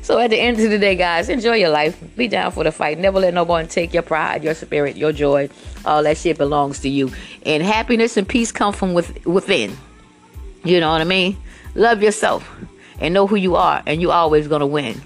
so 0.01 0.17
at 0.17 0.29
the 0.29 0.39
end 0.39 0.57
of 0.61 0.69
the 0.69 0.77
day, 0.79 0.95
guys, 0.95 1.27
enjoy 1.27 1.55
your 1.55 1.69
life. 1.69 2.01
Be 2.15 2.29
down 2.29 2.49
for 2.53 2.63
the 2.63 2.71
fight. 2.71 2.97
Never 2.97 3.19
let 3.19 3.33
no 3.33 3.43
one 3.43 3.67
take 3.67 3.93
your 3.93 4.03
pride, 4.03 4.41
your 4.41 4.53
spirit, 4.53 4.95
your 4.95 5.11
joy. 5.11 5.49
All 5.83 6.01
that 6.03 6.17
shit 6.17 6.37
belongs 6.37 6.79
to 6.81 6.89
you. 6.89 7.11
And 7.45 7.61
happiness 7.61 8.15
and 8.15 8.25
peace 8.27 8.53
come 8.53 8.71
from 8.71 8.93
with, 8.93 9.25
within. 9.25 9.75
You 10.63 10.79
know 10.79 10.89
what 10.91 11.01
I 11.01 11.03
mean? 11.03 11.35
Love 11.75 12.01
yourself 12.01 12.49
and 12.99 13.13
know 13.13 13.27
who 13.27 13.35
you 13.35 13.57
are, 13.57 13.83
and 13.85 14.01
you're 14.01 14.13
always 14.13 14.47
gonna 14.47 14.65
win. 14.65 15.01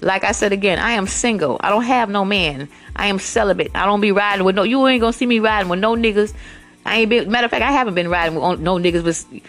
Like 0.00 0.24
I 0.24 0.32
said 0.32 0.52
again, 0.52 0.80
I 0.80 0.92
am 0.92 1.06
single. 1.06 1.58
I 1.60 1.70
don't 1.70 1.84
have 1.84 2.10
no 2.10 2.24
man. 2.24 2.68
I 2.96 3.06
am 3.06 3.20
celibate. 3.20 3.70
I 3.76 3.86
don't 3.86 4.00
be 4.00 4.10
riding 4.10 4.44
with 4.44 4.56
no. 4.56 4.64
You 4.64 4.86
ain't 4.88 5.00
gonna 5.00 5.12
see 5.12 5.24
me 5.24 5.38
riding 5.38 5.68
with 5.68 5.78
no 5.78 5.94
niggas. 5.94 6.34
I 6.84 6.98
ain't 6.98 7.10
been. 7.10 7.30
Matter 7.30 7.46
of 7.46 7.50
fact, 7.52 7.62
I 7.62 7.70
haven't 7.70 7.94
been 7.94 8.08
riding 8.08 8.34
with 8.34 8.60
no 8.60 8.76
niggas, 8.76 9.04
but 9.04 9.42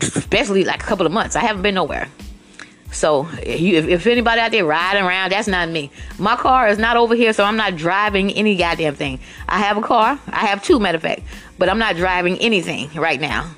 especially 0.00 0.64
like 0.64 0.82
a 0.82 0.86
couple 0.86 1.06
of 1.06 1.12
months. 1.12 1.36
I 1.36 1.40
haven't 1.40 1.62
been 1.62 1.74
nowhere. 1.74 2.08
So 2.92 3.28
if, 3.42 3.86
if 3.86 4.06
anybody 4.06 4.40
out 4.40 4.50
there 4.50 4.64
riding 4.64 5.04
around, 5.04 5.30
that's 5.30 5.46
not 5.46 5.68
me. 5.68 5.90
My 6.18 6.36
car 6.36 6.68
is 6.68 6.78
not 6.78 6.96
over 6.96 7.14
here, 7.14 7.32
so 7.32 7.44
I'm 7.44 7.56
not 7.56 7.76
driving 7.76 8.32
any 8.32 8.56
goddamn 8.56 8.96
thing. 8.96 9.20
I 9.48 9.58
have 9.58 9.76
a 9.76 9.82
car. 9.82 10.18
I 10.28 10.46
have 10.46 10.62
two, 10.62 10.80
matter 10.80 10.96
of 10.96 11.02
fact, 11.02 11.22
but 11.58 11.68
I'm 11.68 11.78
not 11.78 11.96
driving 11.96 12.36
anything 12.38 12.90
right 12.94 13.20
now. 13.20 13.50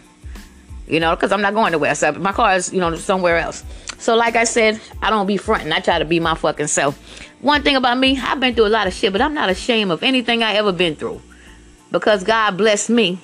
You 0.87 1.01
know, 1.01 1.15
because 1.17 1.33
I'm 1.33 1.41
not 1.41 1.55
going 1.55 1.73
nowhere. 1.73 1.95
So 1.95 2.13
my 2.13 2.33
car 2.33 2.55
is, 2.57 2.73
you 2.73 2.81
know, 2.81 2.95
somewhere 2.97 3.39
else. 3.39 3.65
So 3.99 4.17
like 4.17 4.37
I 4.37 4.45
said, 4.45 4.81
I 5.01 5.09
don't 5.09 5.27
be 5.27 5.39
fronting. 5.39 5.73
I 5.73 5.81
try 5.81 5.99
to 5.99 6.05
be 6.05 6.21
my 6.21 6.35
fucking 6.35 6.67
self. 6.67 6.99
One 7.41 7.63
thing 7.63 7.77
about 7.77 7.99
me, 7.99 8.19
I've 8.21 8.41
been 8.41 8.55
through 8.55 8.67
a 8.67 8.69
lot 8.69 8.87
of 8.87 8.93
shit, 8.93 9.13
but 9.13 9.23
I'm 9.23 9.33
not 9.33 9.49
ashamed 9.49 9.91
of 9.91 10.03
anything 10.03 10.43
I 10.43 10.55
ever 10.55 10.73
been 10.73 10.97
through 10.97 11.23
because 11.91 12.25
God 12.25 12.59
blessed 12.59 12.91
me 12.91 13.19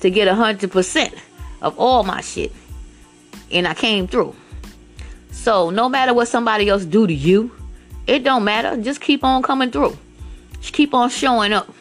to 0.00 0.10
get 0.10 0.28
a 0.28 0.34
hundred 0.34 0.70
percent 0.70 1.14
of 1.64 1.78
all 1.78 2.04
my 2.04 2.20
shit, 2.20 2.52
and 3.50 3.66
I 3.66 3.74
came 3.74 4.06
through. 4.06 4.36
So 5.32 5.70
no 5.70 5.88
matter 5.88 6.14
what 6.14 6.28
somebody 6.28 6.68
else 6.68 6.84
do 6.84 7.06
to 7.06 7.12
you, 7.12 7.50
it 8.06 8.22
don't 8.22 8.44
matter. 8.44 8.80
Just 8.80 9.00
keep 9.00 9.24
on 9.24 9.42
coming 9.42 9.70
through. 9.70 9.96
Just 10.60 10.74
keep 10.74 10.94
on 10.94 11.10
showing 11.10 11.52
up. 11.52 11.72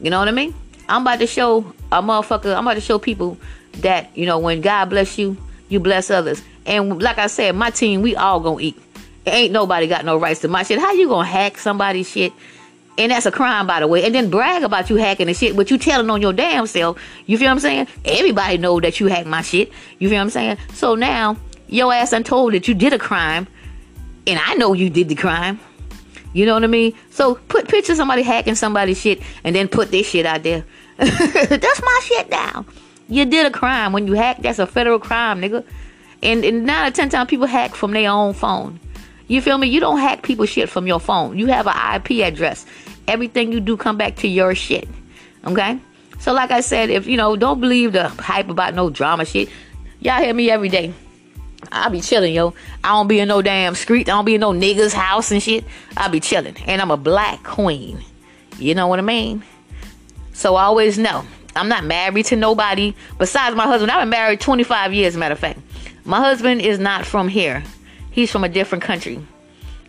You 0.00 0.10
know 0.10 0.18
what 0.18 0.28
I 0.28 0.32
mean? 0.32 0.54
I'm 0.88 1.02
about 1.02 1.18
to 1.20 1.26
show 1.26 1.72
a 1.90 2.02
motherfucker. 2.02 2.54
I'm 2.54 2.66
about 2.66 2.74
to 2.74 2.80
show 2.80 2.98
people 2.98 3.38
that 3.78 4.16
you 4.16 4.26
know 4.26 4.38
when 4.38 4.60
God 4.60 4.90
bless 4.90 5.18
you, 5.18 5.36
you 5.68 5.80
bless 5.80 6.10
others. 6.10 6.42
And 6.66 7.02
like 7.02 7.18
I 7.18 7.26
said, 7.26 7.56
my 7.56 7.70
team, 7.70 8.02
we 8.02 8.14
all 8.16 8.40
gonna 8.40 8.60
eat. 8.60 8.78
Ain't 9.26 9.52
nobody 9.52 9.86
got 9.86 10.04
no 10.04 10.16
rights 10.16 10.40
to 10.40 10.48
my 10.48 10.62
shit. 10.62 10.78
How 10.78 10.92
you 10.92 11.08
gonna 11.08 11.26
hack 11.26 11.58
somebody's 11.58 12.08
shit 12.08 12.32
and 13.00 13.10
that's 13.10 13.24
a 13.24 13.32
crime, 13.32 13.66
by 13.66 13.80
the 13.80 13.86
way. 13.86 14.04
And 14.04 14.14
then 14.14 14.28
brag 14.28 14.62
about 14.62 14.90
you 14.90 14.96
hacking 14.96 15.26
the 15.26 15.32
shit, 15.32 15.56
but 15.56 15.70
you 15.70 15.78
telling 15.78 16.10
on 16.10 16.20
your 16.20 16.34
damn 16.34 16.66
self. 16.66 17.00
You 17.24 17.38
feel 17.38 17.46
what 17.46 17.52
I'm 17.52 17.60
saying? 17.60 17.86
Everybody 18.04 18.58
know 18.58 18.78
that 18.78 19.00
you 19.00 19.06
hacked 19.06 19.26
my 19.26 19.40
shit. 19.40 19.72
You 19.98 20.10
feel 20.10 20.18
what 20.18 20.24
I'm 20.24 20.30
saying? 20.30 20.58
So 20.74 20.94
now 20.94 21.38
your 21.66 21.94
ass 21.94 22.12
untold 22.12 22.52
that 22.52 22.68
you 22.68 22.74
did 22.74 22.92
a 22.92 22.98
crime, 22.98 23.48
and 24.26 24.38
I 24.38 24.52
know 24.54 24.74
you 24.74 24.90
did 24.90 25.08
the 25.08 25.14
crime. 25.14 25.58
You 26.34 26.44
know 26.44 26.52
what 26.52 26.62
I 26.62 26.66
mean? 26.66 26.92
So 27.10 27.36
put 27.48 27.68
pictures 27.68 27.92
of 27.92 27.96
somebody 27.96 28.22
hacking 28.22 28.54
somebody's 28.54 29.00
shit, 29.00 29.22
and 29.44 29.56
then 29.56 29.66
put 29.66 29.90
this 29.90 30.06
shit 30.06 30.26
out 30.26 30.42
there. 30.42 30.62
that's 30.98 31.82
my 31.82 32.00
shit 32.04 32.28
now. 32.28 32.66
You 33.08 33.24
did 33.24 33.46
a 33.46 33.50
crime 33.50 33.94
when 33.94 34.06
you 34.06 34.12
hack. 34.12 34.42
That's 34.42 34.58
a 34.58 34.66
federal 34.66 34.98
crime, 34.98 35.40
nigga. 35.40 35.64
And, 36.22 36.44
and 36.44 36.66
nine 36.66 36.88
or 36.88 36.94
ten 36.94 37.08
times 37.08 37.30
people 37.30 37.46
hack 37.46 37.74
from 37.74 37.92
their 37.92 38.10
own 38.10 38.34
phone. 38.34 38.78
You 39.26 39.40
feel 39.40 39.56
me? 39.56 39.68
You 39.68 39.80
don't 39.80 39.98
hack 39.98 40.22
people 40.22 40.44
shit 40.44 40.68
from 40.68 40.86
your 40.86 41.00
phone. 41.00 41.38
You 41.38 41.46
have 41.46 41.66
an 41.66 41.94
IP 41.94 42.26
address 42.26 42.66
everything 43.10 43.52
you 43.52 43.60
do 43.60 43.76
come 43.76 43.96
back 43.96 44.16
to 44.16 44.28
your 44.28 44.54
shit. 44.54 44.88
Okay? 45.44 45.78
So 46.20 46.32
like 46.32 46.50
I 46.50 46.60
said, 46.60 46.90
if 46.90 47.06
you 47.06 47.16
know, 47.16 47.36
don't 47.36 47.60
believe 47.60 47.92
the 47.92 48.08
hype 48.08 48.48
about 48.48 48.74
no 48.74 48.90
drama 48.90 49.24
shit. 49.24 49.48
Y'all 50.00 50.22
hear 50.22 50.32
me 50.32 50.50
every 50.50 50.68
day. 50.68 50.94
I 51.72 51.88
be 51.88 52.00
chilling, 52.00 52.34
yo. 52.34 52.54
I 52.82 52.90
don't 52.90 53.08
be 53.08 53.20
in 53.20 53.28
no 53.28 53.42
damn 53.42 53.74
street. 53.74 54.08
I 54.08 54.12
don't 54.12 54.24
be 54.24 54.34
in 54.34 54.40
no 54.40 54.52
niggas' 54.52 54.92
house 54.92 55.30
and 55.30 55.42
shit. 55.42 55.64
I 55.96 56.08
be 56.08 56.20
chilling. 56.20 56.56
And 56.66 56.80
I'm 56.80 56.90
a 56.90 56.96
black 56.96 57.42
queen. 57.42 58.02
You 58.58 58.74
know 58.74 58.86
what 58.86 58.98
I 58.98 59.02
mean? 59.02 59.42
So 60.32 60.56
I 60.56 60.64
always 60.64 60.98
know. 60.98 61.24
I'm 61.56 61.68
not 61.68 61.84
married 61.84 62.26
to 62.26 62.36
nobody 62.36 62.94
besides 63.18 63.56
my 63.56 63.66
husband. 63.66 63.90
I've 63.90 64.02
been 64.02 64.10
married 64.10 64.40
25 64.40 64.94
years, 64.94 65.16
matter 65.16 65.32
of 65.32 65.38
fact. 65.38 65.58
My 66.04 66.18
husband 66.18 66.62
is 66.62 66.78
not 66.78 67.04
from 67.04 67.28
here. 67.28 67.62
He's 68.10 68.30
from 68.30 68.44
a 68.44 68.48
different 68.48 68.82
country. 68.84 69.20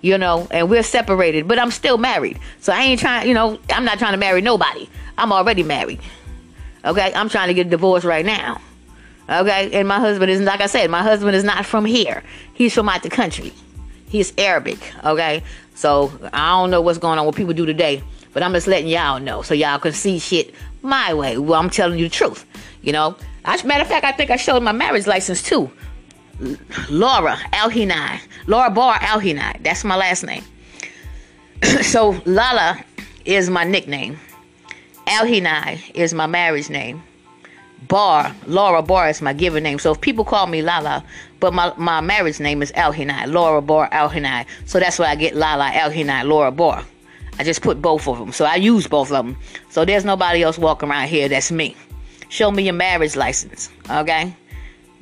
You 0.01 0.17
know, 0.17 0.48
and 0.50 0.70
we're 0.70 0.84
separated, 0.84 1.48
but 1.48 1.60
I'm 1.60 1.72
still 1.72 1.98
married. 1.98 2.39
So 2.60 2.74
I 2.74 2.81
ain't 2.81 3.00
trying, 3.00 3.27
you 3.27 3.34
know, 3.36 3.60
I'm 3.72 3.86
not 3.86 4.00
trying 4.00 4.13
to 4.13 4.17
marry 4.17 4.41
nobody. 4.41 4.89
I'm 5.17 5.31
already 5.31 5.62
married. 5.63 6.00
Okay? 6.84 7.12
I'm 7.13 7.29
trying 7.29 7.50
to 7.50 7.53
get 7.53 7.67
a 7.67 7.70
divorce 7.70 8.03
right 8.03 8.25
now. 8.25 8.60
Okay? 9.29 9.72
And 9.74 9.88
my 9.88 10.00
husband 10.00 10.31
is 10.31 10.41
like 10.41 10.62
I 10.62 10.65
said, 10.65 10.89
my 10.89 11.03
husband 11.03 11.36
is 11.36 11.43
not 11.43 11.65
from 11.65 11.86
here. 11.86 12.24
He's 12.53 12.74
from 12.74 12.89
out 12.89 13.03
the 13.03 13.10
country. 13.10 13.53
He's 14.12 14.34
Arabic, 14.38 14.77
okay? 15.05 15.41
So 15.74 16.12
I 16.34 16.50
don't 16.50 16.70
know 16.70 16.81
what's 16.81 17.00
going 17.00 17.17
on, 17.17 17.25
what 17.25 17.36
people 17.36 17.53
do 17.53 17.65
today. 17.65 18.03
But 18.34 18.43
I'm 18.43 18.51
just 18.53 18.67
letting 18.67 18.88
y'all 18.88 19.20
know 19.20 19.41
so 19.41 19.53
y'all 19.53 19.79
can 19.79 19.93
see 19.93 20.20
shit 20.20 20.53
my 20.81 21.13
way. 21.13 21.38
Well, 21.38 21.60
I'm 21.60 21.70
telling 21.70 21.98
you 21.98 22.05
the 22.05 22.13
truth. 22.13 22.46
You 22.81 22.91
know, 22.91 23.15
as 23.46 23.63
a 23.63 23.67
matter 23.67 23.84
of 23.84 23.88
fact, 23.88 24.05
I 24.05 24.12
think 24.12 24.29
I 24.29 24.36
showed 24.36 24.63
my 24.63 24.72
marriage 24.74 25.08
license 25.08 25.41
too. 25.41 25.72
Laura 26.90 27.36
Alhinai. 27.54 28.20
Laura 28.48 28.70
Barr 28.70 28.96
Alhinai. 28.96 29.62
That's 29.64 29.84
my 29.84 29.96
last 29.96 30.24
name. 30.24 30.44
so 31.82 32.22
Lala 32.26 32.84
is 33.26 33.50
my 33.50 33.64
nickname. 33.64 34.20
Alhinai 35.08 35.92
is 35.94 36.14
my 36.14 36.26
marriage 36.26 36.70
name. 36.70 37.04
Barr, 37.88 38.36
Laura 38.46 38.82
Barr 38.82 39.10
is 39.10 39.22
my 39.22 39.34
given 39.34 39.64
name. 39.64 39.80
So 39.80 39.92
if 39.92 40.02
people 40.02 40.24
call 40.24 40.48
me 40.48 40.62
Lala, 40.62 41.04
but 41.40 41.54
my, 41.54 41.74
my 41.78 42.00
marriage 42.02 42.40
name 42.40 42.62
is 42.62 42.72
Alhinai, 42.74 43.32
Laura 43.32 43.62
Barr 43.62 43.90
Alhinai. 43.90 44.46
So 44.66 44.80
that's 44.80 45.00
why 45.00 45.08
I 45.08 45.16
get 45.16 45.36
Lala 45.36 45.70
Alhinai, 45.72 46.26
Laura 46.26 46.52
Barr. 46.52 46.84
I 47.40 47.44
just 47.44 47.62
put 47.62 47.82
both 47.82 48.08
of 48.08 48.20
them. 48.20 48.32
So 48.32 48.46
I 48.46 48.56
use 48.56 48.88
both 48.88 49.12
of 49.12 49.26
them. 49.26 49.38
So 49.70 49.84
there's 49.84 50.06
nobody 50.06 50.44
else 50.44 50.58
walking 50.58 50.90
around 50.90 51.08
here 51.08 51.28
that's 51.28 51.52
me. 51.52 51.76
Show 52.30 52.52
me 52.52 52.64
your 52.64 52.74
marriage 52.74 53.16
license, 53.16 53.70
okay? 53.90 54.34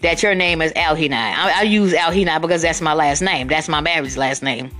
That 0.01 0.23
your 0.23 0.33
name 0.33 0.61
is 0.61 0.71
Al 0.75 0.95
Hinai. 0.95 1.13
I, 1.13 1.59
I 1.59 1.61
use 1.63 1.93
Al 1.93 2.11
Hinai 2.11 2.39
because 2.41 2.61
that's 2.61 2.79
my 2.79 2.93
last 2.93 3.21
name. 3.21 3.47
That's 3.47 3.67
my 3.67 3.81
marriage 3.81 4.15
last 4.15 4.41
name. 4.41 4.71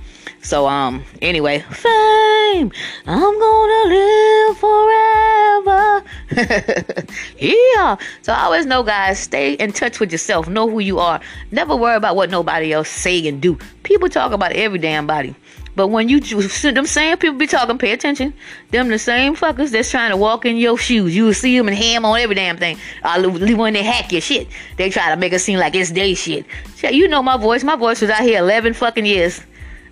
So 0.42 0.66
um 0.66 1.04
anyway, 1.20 1.58
fame. 1.70 2.72
I'm 3.06 3.38
gonna 3.38 3.88
live 3.88 4.56
forever. 4.58 6.04
yeah. 7.38 7.96
So 8.22 8.32
I 8.32 8.44
always 8.44 8.64
know 8.64 8.82
guys, 8.82 9.18
stay 9.18 9.52
in 9.54 9.72
touch 9.72 10.00
with 10.00 10.10
yourself. 10.10 10.48
Know 10.48 10.68
who 10.68 10.80
you 10.80 10.98
are. 10.98 11.20
Never 11.50 11.76
worry 11.76 11.96
about 11.96 12.16
what 12.16 12.30
nobody 12.30 12.72
else 12.72 12.88
say 12.88 13.26
and 13.28 13.42
do. 13.42 13.58
People 13.82 14.08
talk 14.08 14.32
about 14.32 14.52
every 14.52 14.78
damn 14.78 15.06
body. 15.06 15.34
But 15.76 15.88
when 15.88 16.08
you 16.08 16.20
them 16.20 16.86
same 16.86 17.16
people 17.16 17.38
be 17.38 17.46
talking, 17.46 17.78
pay 17.78 17.92
attention. 17.92 18.34
Them 18.70 18.88
the 18.88 18.98
same 18.98 19.36
fuckers 19.36 19.70
that's 19.70 19.90
trying 19.90 20.10
to 20.10 20.16
walk 20.16 20.44
in 20.44 20.56
your 20.56 20.76
shoes. 20.76 21.14
You 21.14 21.26
will 21.26 21.34
see 21.34 21.56
them 21.56 21.68
and 21.68 21.76
ham 21.76 22.04
on 22.04 22.18
every 22.18 22.34
damn 22.34 22.56
thing. 22.56 22.76
Uh, 23.02 23.22
when 23.30 23.72
they 23.74 23.82
hack 23.82 24.10
your 24.12 24.20
shit, 24.20 24.48
they 24.76 24.90
try 24.90 25.10
to 25.10 25.16
make 25.16 25.32
it 25.32 25.38
seem 25.38 25.58
like 25.58 25.74
it's 25.74 25.90
their 25.92 26.14
shit. 26.14 26.44
You 26.82 27.08
know 27.08 27.22
my 27.22 27.36
voice. 27.36 27.62
My 27.62 27.76
voice 27.76 28.00
was 28.00 28.10
out 28.10 28.22
here 28.22 28.40
11 28.40 28.74
fucking 28.74 29.06
years. 29.06 29.40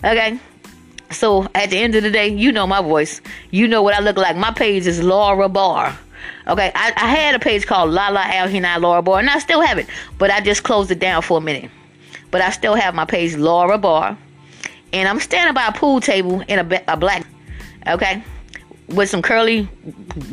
Okay. 0.04 0.38
So 1.10 1.46
at 1.54 1.70
the 1.70 1.78
end 1.78 1.94
of 1.94 2.02
the 2.02 2.10
day, 2.10 2.28
you 2.28 2.52
know 2.52 2.66
my 2.66 2.82
voice. 2.82 3.20
You 3.50 3.68
know 3.68 3.82
what 3.82 3.94
I 3.94 4.00
look 4.00 4.16
like. 4.16 4.36
My 4.36 4.50
page 4.50 4.86
is 4.86 5.02
Laura 5.02 5.48
Barr. 5.48 5.96
Okay, 6.46 6.72
I, 6.74 6.92
I 6.96 7.08
had 7.14 7.34
a 7.34 7.38
page 7.38 7.66
called 7.66 7.90
Lala 7.90 8.20
Alhinai 8.20 8.80
Laura 8.80 9.02
Barr, 9.02 9.20
and 9.20 9.30
I 9.30 9.38
still 9.38 9.60
have 9.60 9.78
it, 9.78 9.86
but 10.18 10.30
I 10.30 10.40
just 10.40 10.62
closed 10.62 10.90
it 10.90 10.98
down 10.98 11.22
for 11.22 11.38
a 11.38 11.40
minute. 11.40 11.70
But 12.30 12.40
I 12.40 12.50
still 12.50 12.74
have 12.74 12.94
my 12.94 13.04
page 13.04 13.36
Laura 13.36 13.78
Barr 13.78 14.18
and 14.92 15.08
I'm 15.08 15.20
standing 15.20 15.54
by 15.54 15.66
a 15.66 15.72
pool 15.72 16.00
table 16.00 16.40
in 16.42 16.58
a, 16.58 16.82
a 16.88 16.96
black, 16.96 17.26
okay, 17.86 18.22
with 18.88 19.10
some 19.10 19.22
curly, 19.22 19.68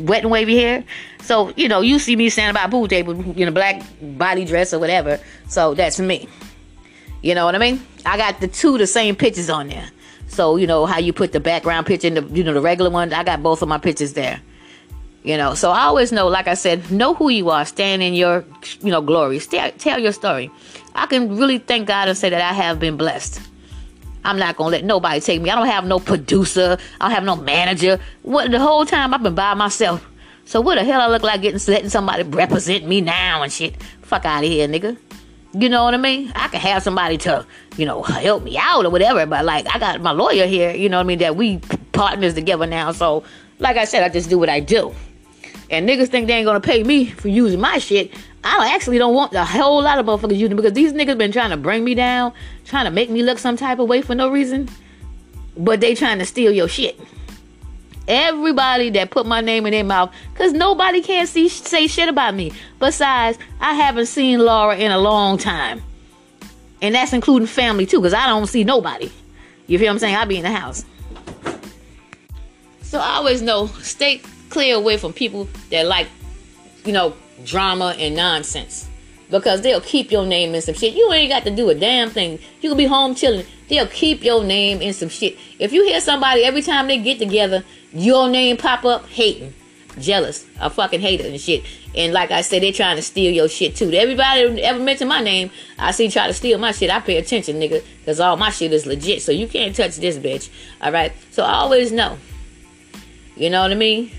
wet 0.00 0.22
and 0.22 0.30
wavy 0.30 0.56
hair. 0.56 0.84
So 1.22 1.52
you 1.56 1.68
know, 1.68 1.80
you 1.80 1.98
see 1.98 2.16
me 2.16 2.28
standing 2.28 2.54
by 2.54 2.64
a 2.64 2.70
pool 2.70 2.88
table 2.88 3.12
in 3.38 3.48
a 3.48 3.52
black 3.52 3.82
body 4.00 4.44
dress 4.44 4.72
or 4.72 4.78
whatever. 4.78 5.20
So 5.48 5.74
that's 5.74 6.00
me. 6.00 6.28
You 7.22 7.34
know 7.34 7.44
what 7.44 7.54
I 7.54 7.58
mean? 7.58 7.84
I 8.04 8.16
got 8.16 8.40
the 8.40 8.48
two 8.48 8.78
the 8.78 8.86
same 8.86 9.16
pictures 9.16 9.50
on 9.50 9.68
there. 9.68 9.90
So 10.28 10.56
you 10.56 10.66
know 10.66 10.86
how 10.86 10.98
you 10.98 11.12
put 11.12 11.32
the 11.32 11.40
background 11.40 11.86
picture 11.86 12.08
in 12.08 12.14
the 12.14 12.22
you 12.22 12.44
know 12.44 12.54
the 12.54 12.60
regular 12.60 12.90
one. 12.90 13.12
I 13.12 13.24
got 13.24 13.42
both 13.42 13.62
of 13.62 13.68
my 13.68 13.78
pictures 13.78 14.14
there. 14.14 14.40
You 15.22 15.36
know, 15.36 15.54
so 15.54 15.72
I 15.72 15.82
always 15.86 16.12
know, 16.12 16.28
like 16.28 16.46
I 16.46 16.54
said, 16.54 16.88
know 16.88 17.12
who 17.12 17.30
you 17.30 17.50
are, 17.50 17.64
stand 17.64 18.00
in 18.00 18.14
your, 18.14 18.44
you 18.80 18.92
know, 18.92 19.00
glory, 19.00 19.40
Stay, 19.40 19.72
tell 19.76 19.98
your 19.98 20.12
story. 20.12 20.52
I 20.94 21.06
can 21.06 21.36
really 21.36 21.58
thank 21.58 21.88
God 21.88 22.06
and 22.06 22.16
say 22.16 22.30
that 22.30 22.40
I 22.40 22.52
have 22.52 22.78
been 22.78 22.96
blessed. 22.96 23.40
I'm 24.26 24.38
not 24.38 24.56
gonna 24.56 24.70
let 24.70 24.84
nobody 24.84 25.20
take 25.20 25.40
me. 25.40 25.50
I 25.50 25.54
don't 25.54 25.66
have 25.66 25.86
no 25.86 25.98
producer. 25.98 26.76
I 27.00 27.04
don't 27.04 27.14
have 27.14 27.24
no 27.24 27.36
manager. 27.36 28.00
What 28.22 28.50
the 28.50 28.58
whole 28.58 28.84
time 28.84 29.14
I've 29.14 29.22
been 29.22 29.34
by 29.34 29.54
myself. 29.54 30.06
So 30.44 30.60
what 30.60 30.76
the 30.76 30.84
hell 30.84 31.00
I 31.00 31.06
look 31.08 31.22
like 31.22 31.42
getting 31.42 31.60
letting 31.72 31.90
somebody 31.90 32.22
represent 32.22 32.86
me 32.86 33.00
now 33.00 33.42
and 33.42 33.52
shit? 33.52 33.82
Fuck 34.02 34.24
out 34.24 34.44
of 34.44 34.50
here, 34.50 34.68
nigga. 34.68 34.96
You 35.52 35.68
know 35.68 35.84
what 35.84 35.94
I 35.94 35.96
mean? 35.96 36.30
I 36.34 36.48
can 36.48 36.60
have 36.60 36.82
somebody 36.82 37.16
to, 37.18 37.46
you 37.76 37.86
know, 37.86 38.02
help 38.02 38.42
me 38.42 38.58
out 38.58 38.84
or 38.84 38.90
whatever, 38.90 39.24
but 39.26 39.44
like 39.44 39.66
I 39.74 39.78
got 39.78 40.00
my 40.02 40.10
lawyer 40.10 40.46
here, 40.46 40.74
you 40.74 40.88
know 40.88 40.98
what 40.98 41.04
I 41.04 41.06
mean, 41.06 41.18
that 41.20 41.36
we 41.36 41.58
partners 41.92 42.34
together 42.34 42.66
now. 42.66 42.92
So 42.92 43.24
like 43.58 43.76
I 43.76 43.84
said, 43.84 44.02
I 44.02 44.08
just 44.08 44.28
do 44.28 44.38
what 44.38 44.48
I 44.48 44.60
do. 44.60 44.94
And 45.70 45.88
niggas 45.88 46.08
think 46.08 46.26
they 46.26 46.34
ain't 46.34 46.46
gonna 46.46 46.60
pay 46.60 46.82
me 46.82 47.06
for 47.06 47.28
using 47.28 47.60
my 47.60 47.78
shit. 47.78 48.12
I 48.46 48.74
actually 48.74 48.98
don't 48.98 49.14
want 49.14 49.32
a 49.32 49.44
whole 49.44 49.82
lot 49.82 49.98
of 49.98 50.06
motherfuckers 50.06 50.36
using 50.36 50.56
because 50.56 50.72
these 50.72 50.92
niggas 50.92 51.18
been 51.18 51.32
trying 51.32 51.50
to 51.50 51.56
bring 51.56 51.82
me 51.82 51.94
down, 51.94 52.32
trying 52.64 52.84
to 52.84 52.92
make 52.92 53.10
me 53.10 53.22
look 53.22 53.38
some 53.38 53.56
type 53.56 53.80
of 53.80 53.88
way 53.88 54.02
for 54.02 54.14
no 54.14 54.28
reason. 54.28 54.68
But 55.56 55.80
they 55.80 55.94
trying 55.94 56.20
to 56.20 56.26
steal 56.26 56.52
your 56.52 56.68
shit. 56.68 56.98
Everybody 58.06 58.90
that 58.90 59.10
put 59.10 59.26
my 59.26 59.40
name 59.40 59.66
in 59.66 59.72
their 59.72 59.82
mouth, 59.82 60.14
cause 60.36 60.52
nobody 60.52 61.02
can 61.02 61.26
see 61.26 61.48
say 61.48 61.88
shit 61.88 62.08
about 62.08 62.34
me. 62.34 62.52
Besides, 62.78 63.36
I 63.60 63.74
haven't 63.74 64.06
seen 64.06 64.38
Laura 64.38 64.76
in 64.76 64.92
a 64.92 64.98
long 64.98 65.38
time, 65.38 65.82
and 66.80 66.94
that's 66.94 67.12
including 67.12 67.48
family 67.48 67.84
too, 67.84 68.00
cause 68.00 68.14
I 68.14 68.28
don't 68.28 68.46
see 68.46 68.62
nobody. 68.62 69.10
You 69.66 69.78
feel 69.80 69.88
what 69.88 69.94
I'm 69.94 69.98
saying? 69.98 70.14
I 70.14 70.24
be 70.24 70.36
in 70.36 70.44
the 70.44 70.52
house. 70.52 70.84
So 72.82 73.00
I 73.00 73.14
always 73.14 73.42
know 73.42 73.66
stay 73.66 74.20
clear 74.50 74.76
away 74.76 74.98
from 74.98 75.12
people 75.12 75.48
that 75.70 75.86
like, 75.86 76.06
you 76.84 76.92
know, 76.92 77.16
drama 77.44 77.94
and 77.98 78.14
nonsense. 78.14 78.88
Because 79.28 79.62
they'll 79.62 79.80
keep 79.80 80.12
your 80.12 80.24
name 80.24 80.54
in 80.54 80.62
some 80.62 80.74
shit. 80.74 80.94
You 80.94 81.12
ain't 81.12 81.30
got 81.30 81.42
to 81.44 81.50
do 81.50 81.68
a 81.68 81.74
damn 81.74 82.10
thing. 82.10 82.38
You 82.60 82.70
can 82.70 82.78
be 82.78 82.86
home 82.86 83.14
chilling. 83.14 83.44
They'll 83.68 83.88
keep 83.88 84.22
your 84.22 84.44
name 84.44 84.80
in 84.80 84.94
some 84.94 85.08
shit. 85.08 85.36
If 85.58 85.72
you 85.72 85.84
hear 85.84 86.00
somebody 86.00 86.44
every 86.44 86.62
time 86.62 86.86
they 86.86 86.98
get 86.98 87.18
together, 87.18 87.64
your 87.92 88.28
name 88.28 88.56
pop 88.56 88.84
up, 88.84 89.08
hating, 89.08 89.52
jealous, 89.98 90.46
a 90.60 90.70
fucking 90.70 91.00
hater 91.00 91.26
and 91.26 91.40
shit. 91.40 91.64
And 91.96 92.12
like 92.12 92.30
I 92.30 92.42
said, 92.42 92.62
they're 92.62 92.72
trying 92.72 92.96
to 92.96 93.02
steal 93.02 93.32
your 93.32 93.48
shit 93.48 93.74
too. 93.74 93.90
Everybody 93.90 94.62
ever 94.62 94.78
mention 94.78 95.08
my 95.08 95.22
name, 95.22 95.50
I 95.78 95.90
see 95.90 96.08
try 96.08 96.26
to 96.26 96.34
steal 96.34 96.58
my 96.58 96.72
shit. 96.72 96.90
I 96.90 97.00
pay 97.00 97.16
attention, 97.16 97.56
nigga, 97.56 97.82
because 98.00 98.20
all 98.20 98.36
my 98.36 98.50
shit 98.50 98.72
is 98.72 98.86
legit. 98.86 99.22
So 99.22 99.32
you 99.32 99.48
can't 99.48 99.74
touch 99.74 99.96
this 99.96 100.18
bitch. 100.18 100.50
All 100.80 100.92
right. 100.92 101.12
So 101.30 101.42
I 101.42 101.54
always 101.54 101.90
know. 101.90 102.18
You 103.34 103.50
know 103.50 103.62
what 103.62 103.72
I 103.72 103.74
mean? 103.74 104.12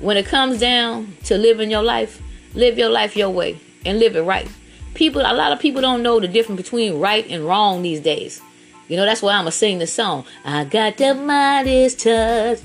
When 0.00 0.16
it 0.16 0.26
comes 0.26 0.58
down 0.58 1.16
to 1.24 1.38
living 1.38 1.70
your 1.70 1.82
life, 1.82 2.20
live 2.56 2.76
your 2.78 2.88
life 2.88 3.16
your 3.16 3.30
way 3.30 3.60
and 3.84 4.00
live 4.00 4.16
it 4.16 4.22
right. 4.22 4.48
People, 4.94 5.20
a 5.20 5.34
lot 5.34 5.52
of 5.52 5.60
people 5.60 5.80
don't 5.80 6.02
know 6.02 6.18
the 6.18 6.26
difference 6.26 6.60
between 6.60 6.98
right 6.98 7.24
and 7.30 7.44
wrong 7.44 7.82
these 7.82 8.00
days. 8.00 8.40
You 8.88 8.96
know, 8.96 9.04
that's 9.04 9.22
why 9.22 9.34
I'm 9.34 9.42
gonna 9.42 9.52
sing 9.52 9.78
the 9.78 9.86
song. 9.86 10.24
I 10.44 10.64
got 10.64 10.96
the 10.96 11.14
Midas 11.14 11.94
touch. 11.94 12.60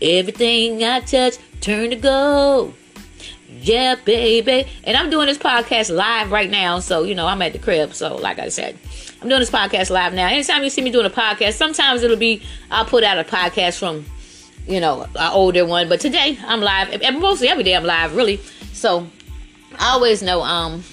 Everything 0.00 0.84
I 0.84 1.00
touch, 1.00 1.34
turn 1.60 1.90
to 1.90 1.96
gold. 1.96 2.74
Yeah, 3.48 3.94
baby. 3.94 4.68
And 4.84 4.96
I'm 4.96 5.08
doing 5.08 5.26
this 5.26 5.38
podcast 5.38 5.94
live 5.94 6.32
right 6.32 6.50
now. 6.50 6.80
So, 6.80 7.04
you 7.04 7.14
know, 7.14 7.26
I'm 7.26 7.40
at 7.42 7.52
the 7.52 7.58
crib. 7.58 7.94
So, 7.94 8.16
like 8.16 8.38
I 8.38 8.48
said, 8.48 8.76
I'm 9.20 9.28
doing 9.28 9.40
this 9.40 9.50
podcast 9.50 9.90
live 9.90 10.14
now. 10.14 10.26
Anytime 10.26 10.64
you 10.64 10.70
see 10.70 10.82
me 10.82 10.90
doing 10.90 11.06
a 11.06 11.10
podcast, 11.10 11.52
sometimes 11.54 12.02
it'll 12.02 12.16
be, 12.16 12.42
I'll 12.70 12.84
put 12.84 13.04
out 13.04 13.18
a 13.18 13.24
podcast 13.24 13.78
from 13.78 14.04
you 14.66 14.80
know, 14.80 15.02
an 15.16 15.32
older 15.32 15.66
one. 15.66 15.88
But 15.88 16.00
today 16.00 16.38
I'm 16.46 16.60
live, 16.60 17.02
and 17.02 17.20
mostly 17.20 17.48
every 17.48 17.64
day 17.64 17.74
I'm 17.74 17.84
live, 17.84 18.14
really. 18.14 18.38
So 18.72 19.06
Always 19.80 20.22
know, 20.22 20.42
um, 20.42 20.84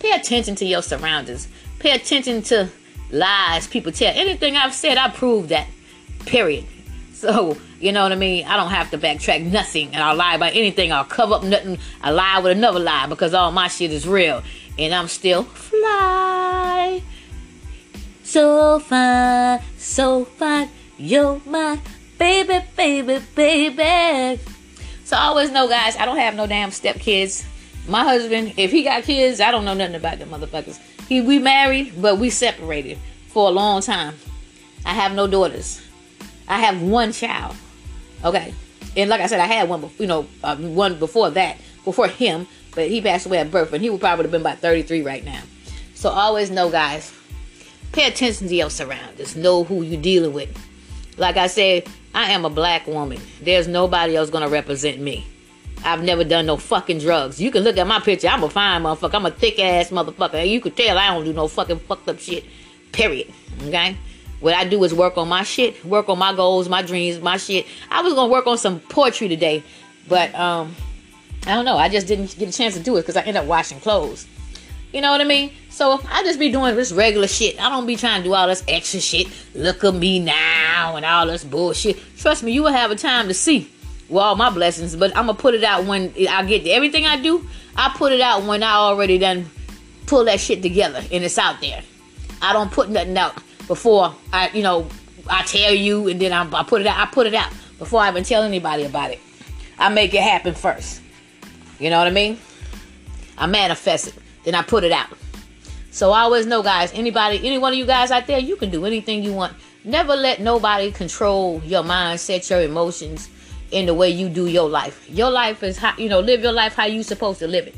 pay 0.00 0.12
attention 0.12 0.54
to 0.56 0.64
your 0.64 0.82
surroundings. 0.82 1.48
Pay 1.78 1.92
attention 1.92 2.42
to 2.42 2.70
lies 3.10 3.66
people 3.66 3.92
tell. 3.92 4.12
Anything 4.14 4.56
I've 4.56 4.74
said, 4.74 4.98
I 4.98 5.10
prove 5.10 5.48
that. 5.48 5.66
Period. 6.26 6.66
So, 7.14 7.56
you 7.80 7.92
know 7.92 8.02
what 8.02 8.12
I 8.12 8.16
mean? 8.16 8.46
I 8.46 8.56
don't 8.56 8.70
have 8.70 8.90
to 8.92 8.98
backtrack 8.98 9.44
nothing 9.44 9.88
and 9.92 10.02
I'll 10.02 10.14
lie 10.14 10.34
about 10.34 10.54
anything. 10.54 10.92
I'll 10.92 11.04
cover 11.04 11.34
up 11.34 11.42
nothing. 11.42 11.78
I 12.00 12.10
lie 12.10 12.38
with 12.38 12.52
another 12.52 12.78
lie 12.78 13.06
because 13.06 13.34
all 13.34 13.50
my 13.50 13.68
shit 13.68 13.92
is 13.92 14.06
real. 14.06 14.42
And 14.78 14.94
I'm 14.94 15.08
still 15.08 15.42
fly. 15.42 17.02
So 18.22 18.78
fine, 18.78 19.60
so 19.78 20.26
fine. 20.26 20.68
You're 20.98 21.40
my 21.46 21.80
baby, 22.18 22.64
baby, 22.76 23.20
baby. 23.34 24.40
So 25.04 25.16
I 25.16 25.22
always 25.22 25.50
know, 25.50 25.66
guys, 25.66 25.96
I 25.96 26.04
don't 26.04 26.18
have 26.18 26.34
no 26.34 26.46
damn 26.46 26.70
step 26.70 26.96
kids. 26.96 27.44
My 27.88 28.04
husband, 28.04 28.54
if 28.58 28.70
he 28.70 28.82
got 28.82 29.04
kids, 29.04 29.40
I 29.40 29.50
don't 29.50 29.64
know 29.64 29.74
nothing 29.74 29.94
about 29.94 30.18
them 30.18 30.28
motherfuckers. 30.28 30.78
he 31.08 31.22
we 31.22 31.38
married, 31.38 31.94
but 32.00 32.18
we 32.18 32.28
separated 32.28 32.98
for 33.28 33.48
a 33.48 33.50
long 33.50 33.80
time. 33.80 34.14
I 34.84 34.92
have 34.92 35.14
no 35.14 35.26
daughters. 35.26 35.80
I 36.46 36.58
have 36.60 36.82
one 36.82 37.12
child. 37.12 37.56
Okay, 38.24 38.52
and 38.96 39.08
like 39.08 39.20
I 39.20 39.26
said, 39.26 39.40
I 39.40 39.46
had 39.46 39.68
one, 39.68 39.88
you 39.98 40.06
know, 40.06 40.26
uh, 40.44 40.56
one 40.56 40.98
before 40.98 41.30
that, 41.30 41.56
before 41.84 42.08
him, 42.08 42.46
but 42.74 42.88
he 42.88 43.00
passed 43.00 43.26
away 43.26 43.38
at 43.38 43.50
birth, 43.50 43.72
and 43.72 43.82
he 43.82 43.90
would 43.90 44.00
probably 44.00 44.24
have 44.24 44.32
been 44.32 44.40
about 44.42 44.58
33 44.58 45.02
right 45.02 45.24
now. 45.24 45.40
So 45.94 46.10
always 46.10 46.50
know, 46.50 46.70
guys, 46.70 47.12
pay 47.92 48.06
attention 48.08 48.48
to 48.48 48.54
your 48.54 48.70
surroundings. 48.70 49.34
Know 49.34 49.64
who 49.64 49.82
you're 49.82 50.00
dealing 50.00 50.32
with. 50.32 50.50
Like 51.16 51.36
I 51.36 51.46
said, 51.46 51.88
I 52.14 52.32
am 52.32 52.44
a 52.44 52.50
black 52.50 52.86
woman. 52.86 53.20
There's 53.40 53.66
nobody 53.66 54.14
else 54.16 54.30
gonna 54.30 54.48
represent 54.48 55.00
me. 55.00 55.26
I've 55.84 56.02
never 56.02 56.24
done 56.24 56.46
no 56.46 56.56
fucking 56.56 56.98
drugs. 56.98 57.40
You 57.40 57.50
can 57.50 57.62
look 57.62 57.76
at 57.76 57.86
my 57.86 58.00
picture. 58.00 58.28
I'm 58.28 58.42
a 58.42 58.50
fine 58.50 58.82
motherfucker. 58.82 59.14
I'm 59.14 59.26
a 59.26 59.30
thick 59.30 59.58
ass 59.58 59.90
motherfucker. 59.90 60.48
You 60.48 60.60
can 60.60 60.72
tell 60.72 60.98
I 60.98 61.08
don't 61.08 61.24
do 61.24 61.32
no 61.32 61.48
fucking 61.48 61.78
fucked 61.80 62.08
up 62.08 62.18
shit. 62.18 62.44
Period. 62.92 63.32
Okay? 63.62 63.96
What 64.40 64.54
I 64.54 64.64
do 64.64 64.82
is 64.84 64.94
work 64.94 65.18
on 65.18 65.28
my 65.28 65.42
shit, 65.42 65.84
work 65.84 66.08
on 66.08 66.18
my 66.18 66.34
goals, 66.34 66.68
my 66.68 66.82
dreams, 66.82 67.20
my 67.20 67.36
shit. 67.38 67.66
I 67.90 68.02
was 68.02 68.14
gonna 68.14 68.30
work 68.30 68.46
on 68.46 68.56
some 68.56 68.78
poetry 68.80 69.28
today, 69.28 69.64
but 70.08 70.32
um, 70.34 70.76
I 71.44 71.54
don't 71.54 71.64
know. 71.64 71.76
I 71.76 71.88
just 71.88 72.06
didn't 72.06 72.38
get 72.38 72.48
a 72.48 72.52
chance 72.52 72.74
to 72.74 72.80
do 72.80 72.96
it 72.96 73.02
because 73.02 73.16
I 73.16 73.20
ended 73.20 73.36
up 73.36 73.46
washing 73.46 73.80
clothes. 73.80 74.28
You 74.92 75.00
know 75.00 75.10
what 75.10 75.20
I 75.20 75.24
mean? 75.24 75.52
So 75.70 76.00
I 76.10 76.22
just 76.22 76.38
be 76.38 76.50
doing 76.50 76.74
this 76.76 76.92
regular 76.92 77.26
shit. 77.26 77.60
I 77.60 77.68
don't 77.68 77.86
be 77.86 77.96
trying 77.96 78.22
to 78.22 78.28
do 78.28 78.34
all 78.34 78.46
this 78.46 78.62
extra 78.68 79.00
shit. 79.00 79.26
Look 79.54 79.84
at 79.84 79.94
me 79.94 80.20
now 80.20 80.96
and 80.96 81.04
all 81.04 81.26
this 81.26 81.44
bullshit. 81.44 81.98
Trust 82.16 82.42
me, 82.42 82.52
you 82.52 82.62
will 82.62 82.72
have 82.72 82.90
a 82.90 82.96
time 82.96 83.28
to 83.28 83.34
see 83.34 83.70
well, 84.08 84.24
all 84.24 84.36
my 84.36 84.50
blessings, 84.50 84.96
but 84.96 85.16
I'm 85.16 85.26
gonna 85.26 85.38
put 85.38 85.54
it 85.54 85.64
out 85.64 85.84
when 85.84 86.12
I 86.28 86.44
get 86.44 86.66
everything 86.66 87.06
I 87.06 87.20
do. 87.20 87.46
I 87.76 87.94
put 87.96 88.12
it 88.12 88.20
out 88.20 88.44
when 88.44 88.62
I 88.62 88.72
already 88.74 89.18
done 89.18 89.50
pull 90.06 90.24
that 90.24 90.40
shit 90.40 90.62
together 90.62 91.02
and 91.12 91.22
it's 91.22 91.38
out 91.38 91.60
there. 91.60 91.82
I 92.40 92.52
don't 92.52 92.72
put 92.72 92.88
nothing 92.88 93.16
out 93.16 93.36
before 93.66 94.14
I, 94.32 94.48
you 94.50 94.62
know, 94.62 94.88
I 95.28 95.42
tell 95.42 95.74
you 95.74 96.08
and 96.08 96.20
then 96.20 96.32
I, 96.32 96.48
I 96.58 96.62
put 96.62 96.80
it 96.80 96.86
out. 96.86 96.98
I 96.98 97.10
put 97.10 97.26
it 97.26 97.34
out 97.34 97.52
before 97.78 98.00
I 98.00 98.08
even 98.08 98.24
tell 98.24 98.42
anybody 98.42 98.84
about 98.84 99.10
it. 99.10 99.20
I 99.78 99.90
make 99.90 100.14
it 100.14 100.22
happen 100.22 100.54
first. 100.54 101.02
You 101.78 101.90
know 101.90 101.98
what 101.98 102.06
I 102.06 102.10
mean? 102.10 102.38
I 103.36 103.46
manifest 103.46 104.08
it, 104.08 104.14
then 104.44 104.54
I 104.54 104.62
put 104.62 104.82
it 104.82 104.90
out. 104.90 105.10
So 105.90 106.10
I 106.10 106.22
always 106.22 106.46
know, 106.46 106.62
guys. 106.62 106.92
Anybody, 106.92 107.38
any 107.44 107.58
one 107.58 107.72
of 107.72 107.78
you 107.78 107.86
guys 107.86 108.10
out 108.10 108.26
there, 108.26 108.38
you 108.38 108.56
can 108.56 108.70
do 108.70 108.84
anything 108.84 109.22
you 109.22 109.32
want. 109.32 109.54
Never 109.84 110.16
let 110.16 110.40
nobody 110.40 110.90
control 110.90 111.62
your 111.64 111.82
mindset, 111.82 112.48
your 112.50 112.62
emotions 112.62 113.28
in 113.70 113.86
the 113.86 113.94
way 113.94 114.10
you 114.10 114.28
do 114.28 114.46
your 114.46 114.68
life. 114.68 115.08
Your 115.10 115.30
life 115.30 115.62
is 115.62 115.78
how 115.78 115.94
you 115.96 116.08
know, 116.08 116.20
live 116.20 116.42
your 116.42 116.52
life 116.52 116.74
how 116.74 116.86
you 116.86 117.02
supposed 117.02 117.38
to 117.40 117.46
live 117.46 117.66
it. 117.66 117.74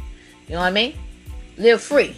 You 0.47 0.55
know 0.55 0.61
what 0.61 0.69
I 0.69 0.73
mean? 0.73 0.95
Live 1.57 1.83
free. 1.83 2.15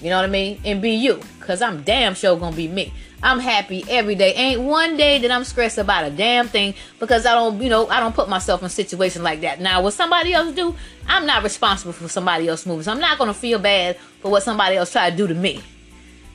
You 0.00 0.08
know 0.08 0.16
what 0.16 0.24
I 0.24 0.28
mean? 0.28 0.60
And 0.64 0.80
be 0.80 0.92
you. 0.92 1.20
Cause 1.40 1.60
I'm 1.62 1.82
damn 1.82 2.14
sure 2.14 2.38
gonna 2.38 2.56
be 2.56 2.68
me. 2.68 2.92
I'm 3.22 3.38
happy 3.38 3.84
every 3.88 4.14
day. 4.14 4.32
Ain't 4.34 4.62
one 4.62 4.96
day 4.96 5.18
that 5.18 5.30
I'm 5.30 5.44
stressed 5.44 5.76
about 5.76 6.06
a 6.06 6.10
damn 6.10 6.48
thing 6.48 6.74
because 6.98 7.26
I 7.26 7.34
don't, 7.34 7.60
you 7.60 7.68
know, 7.68 7.86
I 7.88 8.00
don't 8.00 8.14
put 8.14 8.30
myself 8.30 8.62
in 8.62 8.66
a 8.66 8.70
situation 8.70 9.22
like 9.22 9.42
that. 9.42 9.60
Now, 9.60 9.82
what 9.82 9.92
somebody 9.92 10.32
else 10.32 10.54
do, 10.54 10.74
I'm 11.06 11.26
not 11.26 11.42
responsible 11.42 11.92
for 11.92 12.08
somebody 12.08 12.48
else 12.48 12.64
moves. 12.64 12.88
I'm 12.88 13.00
not 13.00 13.18
gonna 13.18 13.34
feel 13.34 13.58
bad 13.58 13.98
for 14.20 14.30
what 14.30 14.42
somebody 14.42 14.76
else 14.76 14.92
try 14.92 15.10
to 15.10 15.16
do 15.16 15.26
to 15.26 15.34
me. 15.34 15.60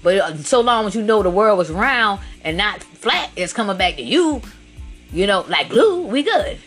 But 0.03 0.17
uh, 0.17 0.37
so 0.37 0.61
long 0.61 0.85
as 0.85 0.95
you 0.95 1.01
know 1.01 1.23
the 1.23 1.31
world 1.31 1.57
was 1.57 1.71
round 1.71 2.19
and 2.43 2.57
not 2.57 2.83
flat, 2.83 3.31
it's 3.35 3.53
coming 3.53 3.77
back 3.77 3.95
to 3.95 4.03
you 4.03 4.43
you 5.15 5.27
know, 5.27 5.45
like 5.47 5.69
glue, 5.69 6.05
we 6.05 6.23
good. 6.23 6.57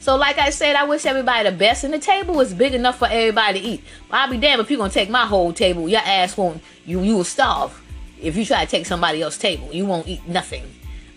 So, 0.00 0.16
like 0.16 0.38
I 0.38 0.50
said, 0.50 0.74
I 0.74 0.84
wish 0.84 1.04
everybody 1.04 1.48
the 1.48 1.56
best. 1.56 1.84
And 1.84 1.92
the 1.92 1.98
table 1.98 2.34
was 2.34 2.54
big 2.54 2.74
enough 2.74 2.98
for 2.98 3.06
everybody 3.08 3.60
to 3.60 3.66
eat. 3.66 3.84
I'll 4.10 4.30
be 4.30 4.38
damned 4.38 4.60
if 4.62 4.70
you're 4.70 4.78
gonna 4.78 4.90
take 4.90 5.10
my 5.10 5.26
whole 5.26 5.52
table. 5.52 5.88
Your 5.88 6.00
ass 6.00 6.36
won't. 6.36 6.62
You 6.86 7.00
you 7.02 7.16
will 7.16 7.24
starve 7.24 7.78
if 8.20 8.36
you 8.36 8.44
try 8.46 8.64
to 8.64 8.70
take 8.70 8.86
somebody 8.86 9.20
else's 9.20 9.40
table. 9.40 9.68
You 9.70 9.84
won't 9.84 10.08
eat 10.08 10.26
nothing 10.26 10.64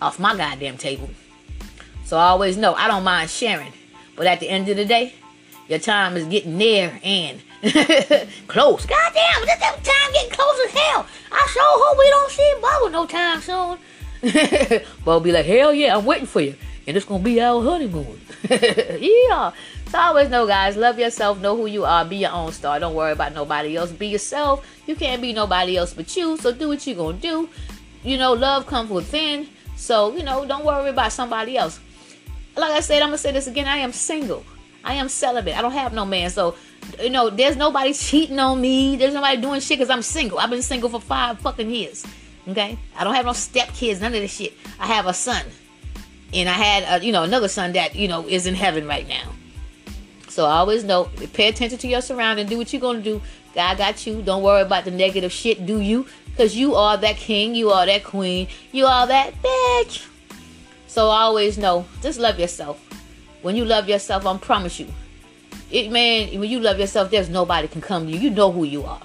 off 0.01 0.19
my 0.19 0.35
goddamn 0.35 0.77
table. 0.77 1.09
So 2.03 2.17
I 2.17 2.27
always 2.27 2.57
know 2.57 2.73
I 2.73 2.87
don't 2.87 3.03
mind 3.03 3.29
sharing. 3.29 3.71
But 4.17 4.27
at 4.27 4.41
the 4.41 4.49
end 4.49 4.67
of 4.67 4.75
the 4.75 4.85
day, 4.85 5.13
your 5.69 5.79
time 5.79 6.17
is 6.17 6.25
getting 6.25 6.57
near 6.57 6.99
and 7.01 7.41
close. 8.47 8.85
Goddamn, 8.85 9.45
this 9.45 9.59
time 9.59 10.11
getting 10.13 10.31
close 10.31 10.59
as 10.65 10.71
hell. 10.71 11.05
I 11.31 11.47
sure 11.49 11.63
hope 11.63 11.97
we 11.97 12.09
don't 12.09 12.31
see 12.31 12.53
Bubba 12.61 12.91
no 12.91 13.05
time 13.05 13.41
soon. 13.41 13.77
but 14.21 15.11
I'll 15.11 15.19
be 15.19 15.31
like, 15.31 15.45
hell 15.45 15.73
yeah, 15.73 15.97
I'm 15.97 16.05
waiting 16.05 16.25
for 16.25 16.41
you. 16.41 16.55
And 16.87 16.95
it's 16.95 17.05
gonna 17.05 17.23
be 17.23 17.41
our 17.41 17.61
honeymoon. 17.61 18.19
yeah. 18.49 19.51
So 19.89 19.99
always 19.99 20.29
know, 20.29 20.47
guys, 20.47 20.77
love 20.77 20.99
yourself, 20.99 21.39
know 21.39 21.55
who 21.55 21.65
you 21.65 21.85
are, 21.85 22.05
be 22.05 22.17
your 22.17 22.31
own 22.31 22.51
star. 22.51 22.79
Don't 22.79 22.95
worry 22.95 23.11
about 23.11 23.33
nobody 23.33 23.75
else. 23.75 23.91
Be 23.91 24.07
yourself. 24.07 24.65
You 24.85 24.95
can't 24.95 25.21
be 25.21 25.33
nobody 25.33 25.77
else 25.77 25.93
but 25.93 26.15
you. 26.15 26.37
So 26.37 26.51
do 26.51 26.69
what 26.69 26.85
you're 26.87 26.95
gonna 26.95 27.17
do. 27.17 27.49
You 28.03 28.17
know, 28.17 28.33
love 28.33 28.67
comes 28.67 28.89
within. 28.89 29.47
So, 29.75 30.15
you 30.15 30.23
know, 30.23 30.45
don't 30.45 30.65
worry 30.65 30.89
about 30.89 31.11
somebody 31.11 31.57
else. 31.57 31.79
Like 32.55 32.71
I 32.71 32.79
said, 32.79 33.01
I'm 33.01 33.09
gonna 33.09 33.17
say 33.17 33.31
this 33.31 33.47
again. 33.47 33.67
I 33.67 33.77
am 33.77 33.91
single. 33.91 34.43
I 34.83 34.93
am 34.93 35.09
celibate. 35.09 35.57
I 35.57 35.61
don't 35.61 35.73
have 35.73 35.93
no 35.93 36.05
man. 36.05 36.29
So, 36.29 36.55
you 37.01 37.09
know, 37.09 37.29
there's 37.29 37.57
nobody 37.57 37.93
cheating 38.07 38.39
on 38.39 38.59
me. 38.59 38.95
There's 38.95 39.13
nobody 39.13 39.41
doing 39.41 39.59
shit 39.59 39.77
because 39.77 39.89
I'm 39.89 40.01
single. 40.01 40.39
I've 40.39 40.49
been 40.49 40.61
single 40.61 40.89
for 40.89 41.01
five 41.01 41.39
fucking 41.41 41.69
years. 41.69 42.05
Okay, 42.47 42.77
I 42.97 43.03
don't 43.03 43.13
have 43.13 43.25
no 43.25 43.31
stepkids, 43.31 43.99
none 43.99 44.13
of 44.13 44.21
this 44.21 44.33
shit. 44.33 44.53
I 44.79 44.87
have 44.87 45.05
a 45.05 45.13
son, 45.13 45.43
and 46.33 46.47
I 46.47 46.53
had 46.53 47.01
a, 47.01 47.05
you 47.05 47.11
know 47.11 47.23
another 47.23 47.49
son 47.49 47.73
that 47.73 47.95
you 47.95 48.07
know 48.07 48.25
is 48.27 48.45
in 48.47 48.55
heaven 48.55 48.87
right 48.87 49.07
now. 49.07 49.33
So 50.29 50.45
I 50.45 50.57
always 50.57 50.83
know, 50.83 51.09
pay 51.33 51.49
attention 51.49 51.77
to 51.79 51.87
your 51.87 52.01
surroundings. 52.01 52.49
Do 52.49 52.57
what 52.57 52.71
you're 52.71 52.81
gonna 52.81 53.01
do. 53.01 53.21
God 53.53 53.77
got 53.77 54.05
you. 54.05 54.21
Don't 54.21 54.43
worry 54.43 54.61
about 54.61 54.85
the 54.85 54.91
negative 54.91 55.31
shit. 55.31 55.65
Do 55.65 55.81
you? 55.81 56.05
Cause 56.37 56.55
you 56.55 56.75
are 56.75 56.95
that 56.97 57.17
king. 57.17 57.55
You 57.55 57.71
are 57.71 57.85
that 57.85 58.03
queen. 58.03 58.47
You 58.71 58.85
are 58.85 59.07
that 59.07 59.33
bitch. 59.41 60.07
So 60.85 61.07
always 61.07 61.57
know, 61.57 61.85
just 62.01 62.19
love 62.19 62.39
yourself. 62.39 62.79
When 63.41 63.55
you 63.55 63.65
love 63.65 63.89
yourself, 63.89 64.25
I 64.25 64.37
promise 64.37 64.79
you, 64.79 64.87
it 65.69 65.91
man. 65.91 66.39
When 66.39 66.49
you 66.49 66.59
love 66.59 66.79
yourself, 66.79 67.11
there's 67.11 67.29
nobody 67.29 67.67
can 67.67 67.81
come 67.81 68.05
to 68.05 68.11
you. 68.11 68.19
You 68.19 68.29
know 68.29 68.51
who 68.51 68.63
you 68.63 68.83
are. 68.85 69.01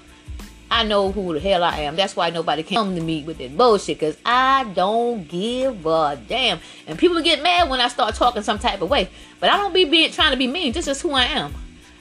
I 0.73 0.81
know 0.81 1.11
who 1.11 1.35
the 1.35 1.39
hell 1.39 1.63
I 1.63 1.81
am. 1.81 1.95
That's 1.95 2.15
why 2.15 2.31
nobody 2.31 2.63
can 2.63 2.77
come 2.77 2.95
to 2.95 3.01
me 3.01 3.21
with 3.21 3.37
that 3.37 3.55
bullshit 3.55 3.99
because 3.99 4.17
I 4.25 4.63
don't 4.73 5.27
give 5.27 5.85
a 5.85 6.19
damn. 6.27 6.59
And 6.87 6.97
people 6.97 7.21
get 7.21 7.43
mad 7.43 7.69
when 7.69 7.79
I 7.79 7.89
start 7.89 8.15
talking 8.15 8.41
some 8.41 8.57
type 8.57 8.81
of 8.81 8.89
way. 8.89 9.07
But 9.39 9.51
I 9.51 9.57
don't 9.57 9.71
be 9.71 9.85
being, 9.85 10.11
trying 10.11 10.31
to 10.31 10.37
be 10.37 10.47
mean. 10.47 10.73
This 10.73 10.87
is 10.87 10.99
who 10.99 11.11
I 11.11 11.25
am. 11.25 11.53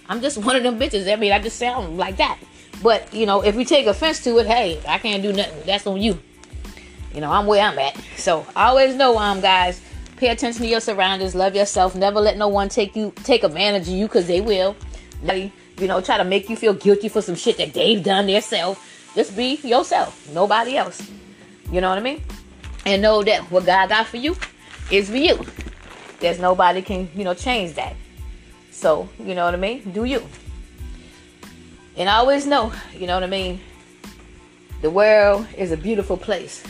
I'm 0.09 0.23
just 0.23 0.39
one 0.47 0.57
of 0.57 0.63
them 0.63 0.79
bitches. 0.79 1.13
I 1.13 1.17
mean, 1.17 1.33
I 1.33 1.39
just 1.39 1.59
sound 1.59 1.99
like 1.99 2.17
that. 2.17 2.39
But, 2.83 3.13
you 3.13 3.27
know, 3.27 3.45
if 3.45 3.57
you 3.57 3.67
take 3.67 3.87
offense 3.87 4.25
to 4.25 4.39
it, 4.39 4.47
hey, 4.47 4.81
I 4.89 4.97
can't 4.97 5.23
do 5.23 5.35
nothing. 5.35 5.67
That's 5.67 5.87
on 5.87 6.01
you. 6.01 6.19
You 7.13 7.21
know, 7.21 7.31
I'm 7.31 7.45
where 7.45 7.63
I'm 7.63 7.79
at. 7.79 8.03
So 8.17 8.47
always 8.57 8.95
know 8.95 9.19
I'm 9.19 9.43
guys. 9.43 9.83
Pay 10.17 10.29
attention 10.29 10.63
to 10.63 10.69
your 10.69 10.81
surroundings. 10.81 11.35
Love 11.35 11.55
yourself. 11.55 11.95
Never 11.95 12.21
let 12.21 12.39
no 12.39 12.49
one 12.49 12.71
take 12.71 12.97
you 12.97 13.13
take 13.23 13.45
advantage 13.45 13.83
of 13.83 13.95
you 13.95 14.07
because 14.07 14.27
they 14.29 14.41
will 14.41 14.77
you 15.79 15.87
know, 15.87 16.01
try 16.01 16.17
to 16.17 16.25
make 16.25 16.49
you 16.49 16.57
feel 16.57 16.75
guilty 16.75 17.09
for 17.09 17.23
some 17.23 17.35
shit 17.35 17.57
that 17.59 17.73
they've 17.73 18.03
done 18.03 18.27
themselves. 18.27 18.81
Just 19.15 19.37
be 19.37 19.57
yourself, 19.63 20.29
nobody 20.33 20.77
else. 20.77 21.11
You 21.71 21.81
know 21.81 21.89
what 21.89 21.99
I 21.99 22.03
mean? 22.03 22.23
And 22.87 23.03
know 23.03 23.23
that 23.23 23.51
what 23.51 23.67
God 23.67 23.89
got 23.89 24.07
for 24.07 24.17
you 24.17 24.37
is 24.91 25.11
for 25.11 25.17
you. 25.17 25.45
There's 26.21 26.39
nobody 26.39 26.83
can, 26.83 27.09
you 27.15 27.25
know, 27.25 27.35
change 27.35 27.75
that. 27.75 27.95
So, 28.71 29.09
you 29.19 29.35
know 29.35 29.45
what 29.45 29.55
I 29.55 29.59
mean? 29.59 29.91
Do 29.93 30.05
you. 30.05 30.27
And 31.97 32.09
I 32.09 32.17
always 32.17 32.47
know, 32.47 32.73
you 32.95 33.07
know 33.07 33.15
what 33.15 33.23
I 33.23 33.29
mean? 33.29 33.61
The 34.81 34.91
world 34.91 35.47
is 35.57 35.73
a 35.73 35.77
beautiful 35.77 36.17
place. 36.17 36.63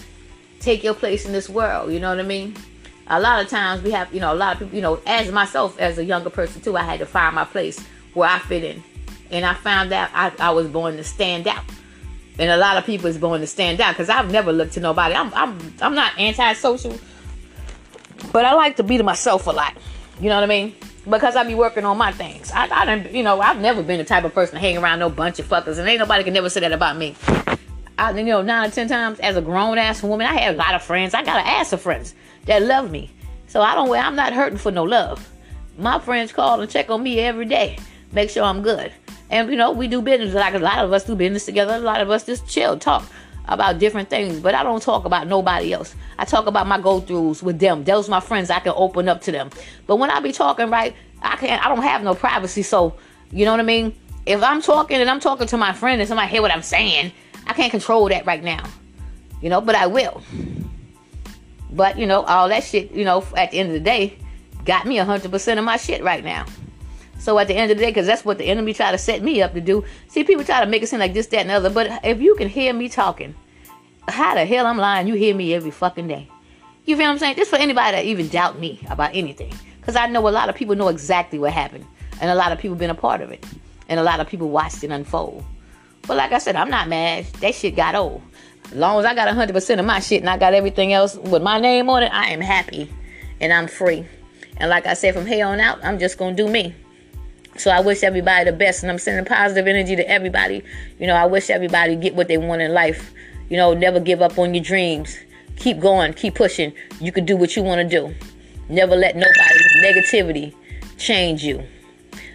Take 0.60 0.82
your 0.84 0.94
place 0.94 1.26
in 1.26 1.32
this 1.32 1.48
world, 1.48 1.92
you 1.92 2.00
know 2.00 2.10
what 2.10 2.20
I 2.20 2.24
mean? 2.24 2.56
A 3.06 3.20
lot 3.20 3.42
of 3.42 3.48
times 3.48 3.82
we 3.82 3.90
have, 3.90 4.12
you 4.12 4.20
know, 4.20 4.32
a 4.32 4.34
lot 4.34 4.54
of 4.54 4.58
people, 4.60 4.74
you 4.74 4.82
know, 4.82 5.00
as 5.06 5.30
myself, 5.32 5.78
as 5.78 5.98
a 5.98 6.04
younger 6.04 6.30
person 6.30 6.60
too, 6.60 6.76
I 6.76 6.82
had 6.82 7.00
to 7.00 7.06
find 7.06 7.34
my 7.34 7.44
place 7.44 7.84
where 8.14 8.28
I 8.28 8.38
fit 8.38 8.64
in 8.64 8.82
and 9.32 9.44
I 9.44 9.54
found 9.54 9.92
out 9.92 10.10
I, 10.12 10.30
I 10.38 10.50
was 10.50 10.68
born 10.68 10.96
to 10.98 11.04
stand 11.04 11.48
out. 11.48 11.64
And 12.38 12.50
a 12.50 12.56
lot 12.56 12.76
of 12.76 12.84
people 12.84 13.06
is 13.06 13.18
born 13.18 13.40
to 13.40 13.46
stand 13.46 13.80
out 13.80 13.92
because 13.92 14.08
I've 14.08 14.30
never 14.30 14.52
looked 14.52 14.74
to 14.74 14.80
nobody. 14.80 15.14
I'm 15.14 15.32
I'm 15.34 15.74
I'm 15.80 15.94
not 15.94 16.18
antisocial, 16.18 16.98
but 18.32 18.44
I 18.44 18.54
like 18.54 18.76
to 18.76 18.82
be 18.82 18.96
to 18.96 19.02
myself 19.02 19.46
a 19.46 19.50
lot. 19.50 19.76
You 20.20 20.28
know 20.28 20.36
what 20.36 20.44
I 20.44 20.46
mean? 20.46 20.74
Because 21.08 21.34
I 21.34 21.44
be 21.44 21.54
working 21.54 21.84
on 21.84 21.98
my 21.98 22.12
things. 22.12 22.52
I, 22.52 22.68
I 22.70 22.84
don't, 22.84 23.10
you 23.10 23.24
know, 23.24 23.40
I've 23.40 23.58
never 23.58 23.82
been 23.82 23.98
the 23.98 24.04
type 24.04 24.24
of 24.24 24.32
person 24.32 24.54
to 24.54 24.60
hang 24.60 24.78
around 24.78 25.00
no 25.00 25.10
bunch 25.10 25.40
of 25.40 25.48
fuckers, 25.48 25.78
and 25.78 25.88
ain't 25.88 25.98
nobody 25.98 26.22
can 26.22 26.32
never 26.32 26.48
say 26.48 26.60
that 26.60 26.72
about 26.72 26.96
me. 26.96 27.16
I, 27.98 28.12
you 28.12 28.24
know, 28.24 28.40
nine 28.40 28.68
or 28.68 28.72
ten 28.72 28.88
times 28.88 29.18
as 29.20 29.36
a 29.36 29.42
grown 29.42 29.78
ass 29.78 30.02
woman, 30.02 30.26
I 30.26 30.34
had 30.34 30.54
a 30.54 30.58
lot 30.58 30.74
of 30.74 30.82
friends. 30.82 31.12
I 31.12 31.24
got 31.24 31.40
an 31.40 31.46
ass 31.46 31.72
of 31.72 31.80
friends 31.80 32.14
that 32.46 32.62
love 32.62 32.90
me, 32.90 33.10
so 33.48 33.60
I 33.60 33.74
don't. 33.74 33.90
I'm 33.90 34.16
not 34.16 34.32
hurting 34.32 34.58
for 34.58 34.70
no 34.70 34.84
love. 34.84 35.28
My 35.76 35.98
friends 35.98 36.32
call 36.32 36.60
and 36.60 36.70
check 36.70 36.88
on 36.88 37.02
me 37.02 37.18
every 37.20 37.46
day, 37.46 37.78
make 38.12 38.30
sure 38.30 38.44
I'm 38.44 38.62
good. 38.62 38.92
And 39.32 39.50
you 39.50 39.56
know, 39.56 39.72
we 39.72 39.88
do 39.88 40.02
business 40.02 40.34
like 40.34 40.54
a 40.54 40.58
lot 40.58 40.84
of 40.84 40.92
us 40.92 41.04
do 41.04 41.16
business 41.16 41.46
together. 41.46 41.74
A 41.74 41.78
lot 41.78 42.02
of 42.02 42.10
us 42.10 42.24
just 42.24 42.46
chill, 42.46 42.78
talk 42.78 43.02
about 43.46 43.78
different 43.78 44.10
things. 44.10 44.38
But 44.38 44.54
I 44.54 44.62
don't 44.62 44.82
talk 44.82 45.06
about 45.06 45.26
nobody 45.26 45.72
else. 45.72 45.96
I 46.18 46.26
talk 46.26 46.46
about 46.46 46.66
my 46.66 46.78
go 46.78 47.00
throughs 47.00 47.42
with 47.42 47.58
them. 47.58 47.82
Those 47.82 48.10
my 48.10 48.20
friends. 48.20 48.50
I 48.50 48.60
can 48.60 48.74
open 48.76 49.08
up 49.08 49.22
to 49.22 49.32
them. 49.32 49.48
But 49.86 49.96
when 49.96 50.10
I 50.10 50.20
be 50.20 50.32
talking, 50.32 50.68
right, 50.68 50.94
I 51.22 51.36
can't. 51.36 51.64
I 51.64 51.70
don't 51.70 51.82
have 51.82 52.02
no 52.02 52.14
privacy. 52.14 52.62
So 52.62 52.94
you 53.32 53.46
know 53.46 53.52
what 53.52 53.60
I 53.60 53.64
mean. 53.64 53.96
If 54.26 54.42
I'm 54.42 54.60
talking 54.60 54.98
and 54.98 55.10
I'm 55.10 55.18
talking 55.18 55.48
to 55.48 55.56
my 55.56 55.72
friend 55.72 56.00
and 56.00 56.06
somebody 56.06 56.30
hear 56.30 56.42
what 56.42 56.52
I'm 56.52 56.62
saying, 56.62 57.10
I 57.46 57.54
can't 57.54 57.70
control 57.70 58.08
that 58.10 58.26
right 58.26 58.44
now. 58.44 58.62
You 59.40 59.48
know, 59.48 59.62
but 59.62 59.74
I 59.74 59.86
will. 59.86 60.22
But 61.70 61.98
you 61.98 62.06
know, 62.06 62.22
all 62.22 62.50
that 62.50 62.64
shit, 62.64 62.92
you 62.92 63.06
know, 63.06 63.24
at 63.34 63.50
the 63.50 63.58
end 63.58 63.70
of 63.70 63.72
the 63.72 63.80
day, 63.80 64.18
got 64.66 64.86
me 64.86 64.98
100% 64.98 65.58
of 65.58 65.64
my 65.64 65.78
shit 65.78 66.04
right 66.04 66.22
now. 66.22 66.44
So 67.22 67.38
at 67.38 67.46
the 67.46 67.54
end 67.54 67.70
of 67.70 67.78
the 67.78 67.84
day, 67.84 67.90
because 67.90 68.08
that's 68.08 68.24
what 68.24 68.38
the 68.38 68.46
enemy 68.46 68.74
try 68.74 68.90
to 68.90 68.98
set 68.98 69.22
me 69.22 69.42
up 69.42 69.54
to 69.54 69.60
do. 69.60 69.84
See, 70.08 70.24
people 70.24 70.42
try 70.42 70.58
to 70.58 70.66
make 70.68 70.82
it 70.82 70.88
seem 70.88 70.98
like 70.98 71.14
this, 71.14 71.28
that, 71.28 71.42
and 71.42 71.50
the 71.50 71.54
other. 71.54 71.70
But 71.70 72.00
if 72.02 72.20
you 72.20 72.34
can 72.34 72.48
hear 72.48 72.72
me 72.72 72.88
talking, 72.88 73.36
how 74.08 74.34
the 74.34 74.44
hell 74.44 74.66
I'm 74.66 74.76
lying? 74.76 75.06
You 75.06 75.14
hear 75.14 75.32
me 75.32 75.54
every 75.54 75.70
fucking 75.70 76.08
day. 76.08 76.28
You 76.84 76.96
feel 76.96 77.04
what 77.04 77.12
I'm 77.12 77.18
saying? 77.18 77.36
This 77.36 77.48
for 77.48 77.60
anybody 77.60 77.92
that 77.96 78.04
even 78.06 78.26
doubt 78.26 78.58
me 78.58 78.84
about 78.90 79.14
anything. 79.14 79.54
Because 79.80 79.94
I 79.94 80.08
know 80.08 80.26
a 80.28 80.30
lot 80.30 80.48
of 80.48 80.56
people 80.56 80.74
know 80.74 80.88
exactly 80.88 81.38
what 81.38 81.52
happened. 81.52 81.86
And 82.20 82.28
a 82.28 82.34
lot 82.34 82.50
of 82.50 82.58
people 82.58 82.76
been 82.76 82.90
a 82.90 82.94
part 82.94 83.20
of 83.20 83.30
it. 83.30 83.46
And 83.88 84.00
a 84.00 84.02
lot 84.02 84.18
of 84.18 84.26
people 84.26 84.48
watched 84.50 84.82
it 84.82 84.90
unfold. 84.90 85.44
But 86.08 86.16
like 86.16 86.32
I 86.32 86.38
said, 86.38 86.56
I'm 86.56 86.70
not 86.70 86.88
mad. 86.88 87.26
That 87.40 87.54
shit 87.54 87.76
got 87.76 87.94
old. 87.94 88.20
As 88.64 88.72
long 88.72 88.98
as 88.98 89.04
I 89.04 89.14
got 89.14 89.28
100% 89.28 89.78
of 89.78 89.86
my 89.86 90.00
shit 90.00 90.22
and 90.22 90.28
I 90.28 90.38
got 90.38 90.54
everything 90.54 90.92
else 90.92 91.14
with 91.14 91.42
my 91.42 91.60
name 91.60 91.88
on 91.88 92.02
it, 92.02 92.12
I 92.12 92.30
am 92.30 92.40
happy. 92.40 92.92
And 93.40 93.52
I'm 93.52 93.68
free. 93.68 94.04
And 94.56 94.68
like 94.68 94.86
I 94.86 94.94
said, 94.94 95.14
from 95.14 95.26
here 95.26 95.46
on 95.46 95.60
out, 95.60 95.84
I'm 95.84 96.00
just 96.00 96.18
going 96.18 96.36
to 96.36 96.42
do 96.42 96.50
me. 96.50 96.74
So 97.56 97.70
I 97.70 97.80
wish 97.80 98.02
everybody 98.02 98.50
the 98.50 98.56
best, 98.56 98.82
and 98.82 98.90
I'm 98.90 98.98
sending 98.98 99.24
positive 99.24 99.66
energy 99.66 99.96
to 99.96 100.08
everybody. 100.08 100.62
You 100.98 101.06
know, 101.06 101.14
I 101.14 101.26
wish 101.26 101.50
everybody 101.50 101.96
get 101.96 102.14
what 102.14 102.28
they 102.28 102.38
want 102.38 102.62
in 102.62 102.72
life. 102.72 103.12
You 103.48 103.56
know, 103.56 103.74
never 103.74 104.00
give 104.00 104.22
up 104.22 104.38
on 104.38 104.54
your 104.54 104.64
dreams. 104.64 105.16
Keep 105.56 105.80
going, 105.80 106.14
keep 106.14 106.34
pushing. 106.34 106.72
You 107.00 107.12
can 107.12 107.24
do 107.24 107.36
what 107.36 107.54
you 107.54 107.62
want 107.62 107.88
to 107.88 108.00
do. 108.00 108.14
Never 108.68 108.96
let 108.96 109.16
nobody 109.16 109.58
negativity 109.82 110.54
change 110.96 111.44
you. 111.44 111.62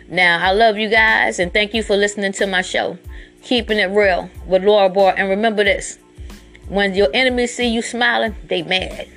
Now, 0.09 0.39
I 0.39 0.51
love 0.51 0.77
you 0.77 0.89
guys, 0.89 1.39
and 1.39 1.51
thank 1.51 1.73
you 1.73 1.83
for 1.83 1.97
listening 1.97 2.31
to 2.33 2.47
my 2.47 2.61
show. 2.61 2.97
Keeping 3.41 3.79
it 3.79 3.87
real 3.87 4.29
with 4.45 4.63
Laura 4.63 4.89
Barr. 4.89 5.13
And 5.17 5.29
remember 5.29 5.63
this 5.63 5.97
when 6.69 6.93
your 6.93 7.07
enemies 7.13 7.55
see 7.55 7.67
you 7.67 7.81
smiling, 7.81 8.35
they 8.47 8.61
mad. 8.61 9.07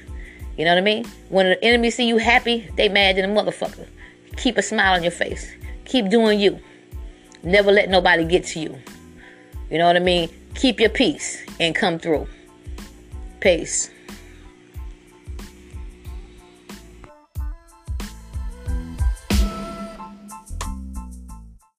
You 0.56 0.64
know 0.64 0.72
what 0.72 0.78
I 0.78 0.84
mean? 0.84 1.04
When 1.28 1.46
the 1.46 1.64
enemy 1.64 1.90
see 1.90 2.06
you 2.06 2.18
happy, 2.18 2.68
they 2.76 2.88
mad 2.88 3.16
than 3.16 3.24
a 3.24 3.28
motherfucker. 3.28 3.86
Keep 4.36 4.58
a 4.58 4.62
smile 4.62 4.94
on 4.94 5.02
your 5.02 5.12
face. 5.12 5.50
Keep 5.90 6.08
doing 6.08 6.38
you. 6.38 6.60
Never 7.42 7.72
let 7.72 7.90
nobody 7.90 8.24
get 8.24 8.44
to 8.44 8.60
you. 8.60 8.78
You 9.72 9.78
know 9.78 9.88
what 9.88 9.96
I 9.96 9.98
mean? 9.98 10.30
Keep 10.54 10.78
your 10.78 10.88
peace 10.88 11.42
and 11.58 11.74
come 11.74 11.98
through. 11.98 12.28
Peace. 13.40 13.90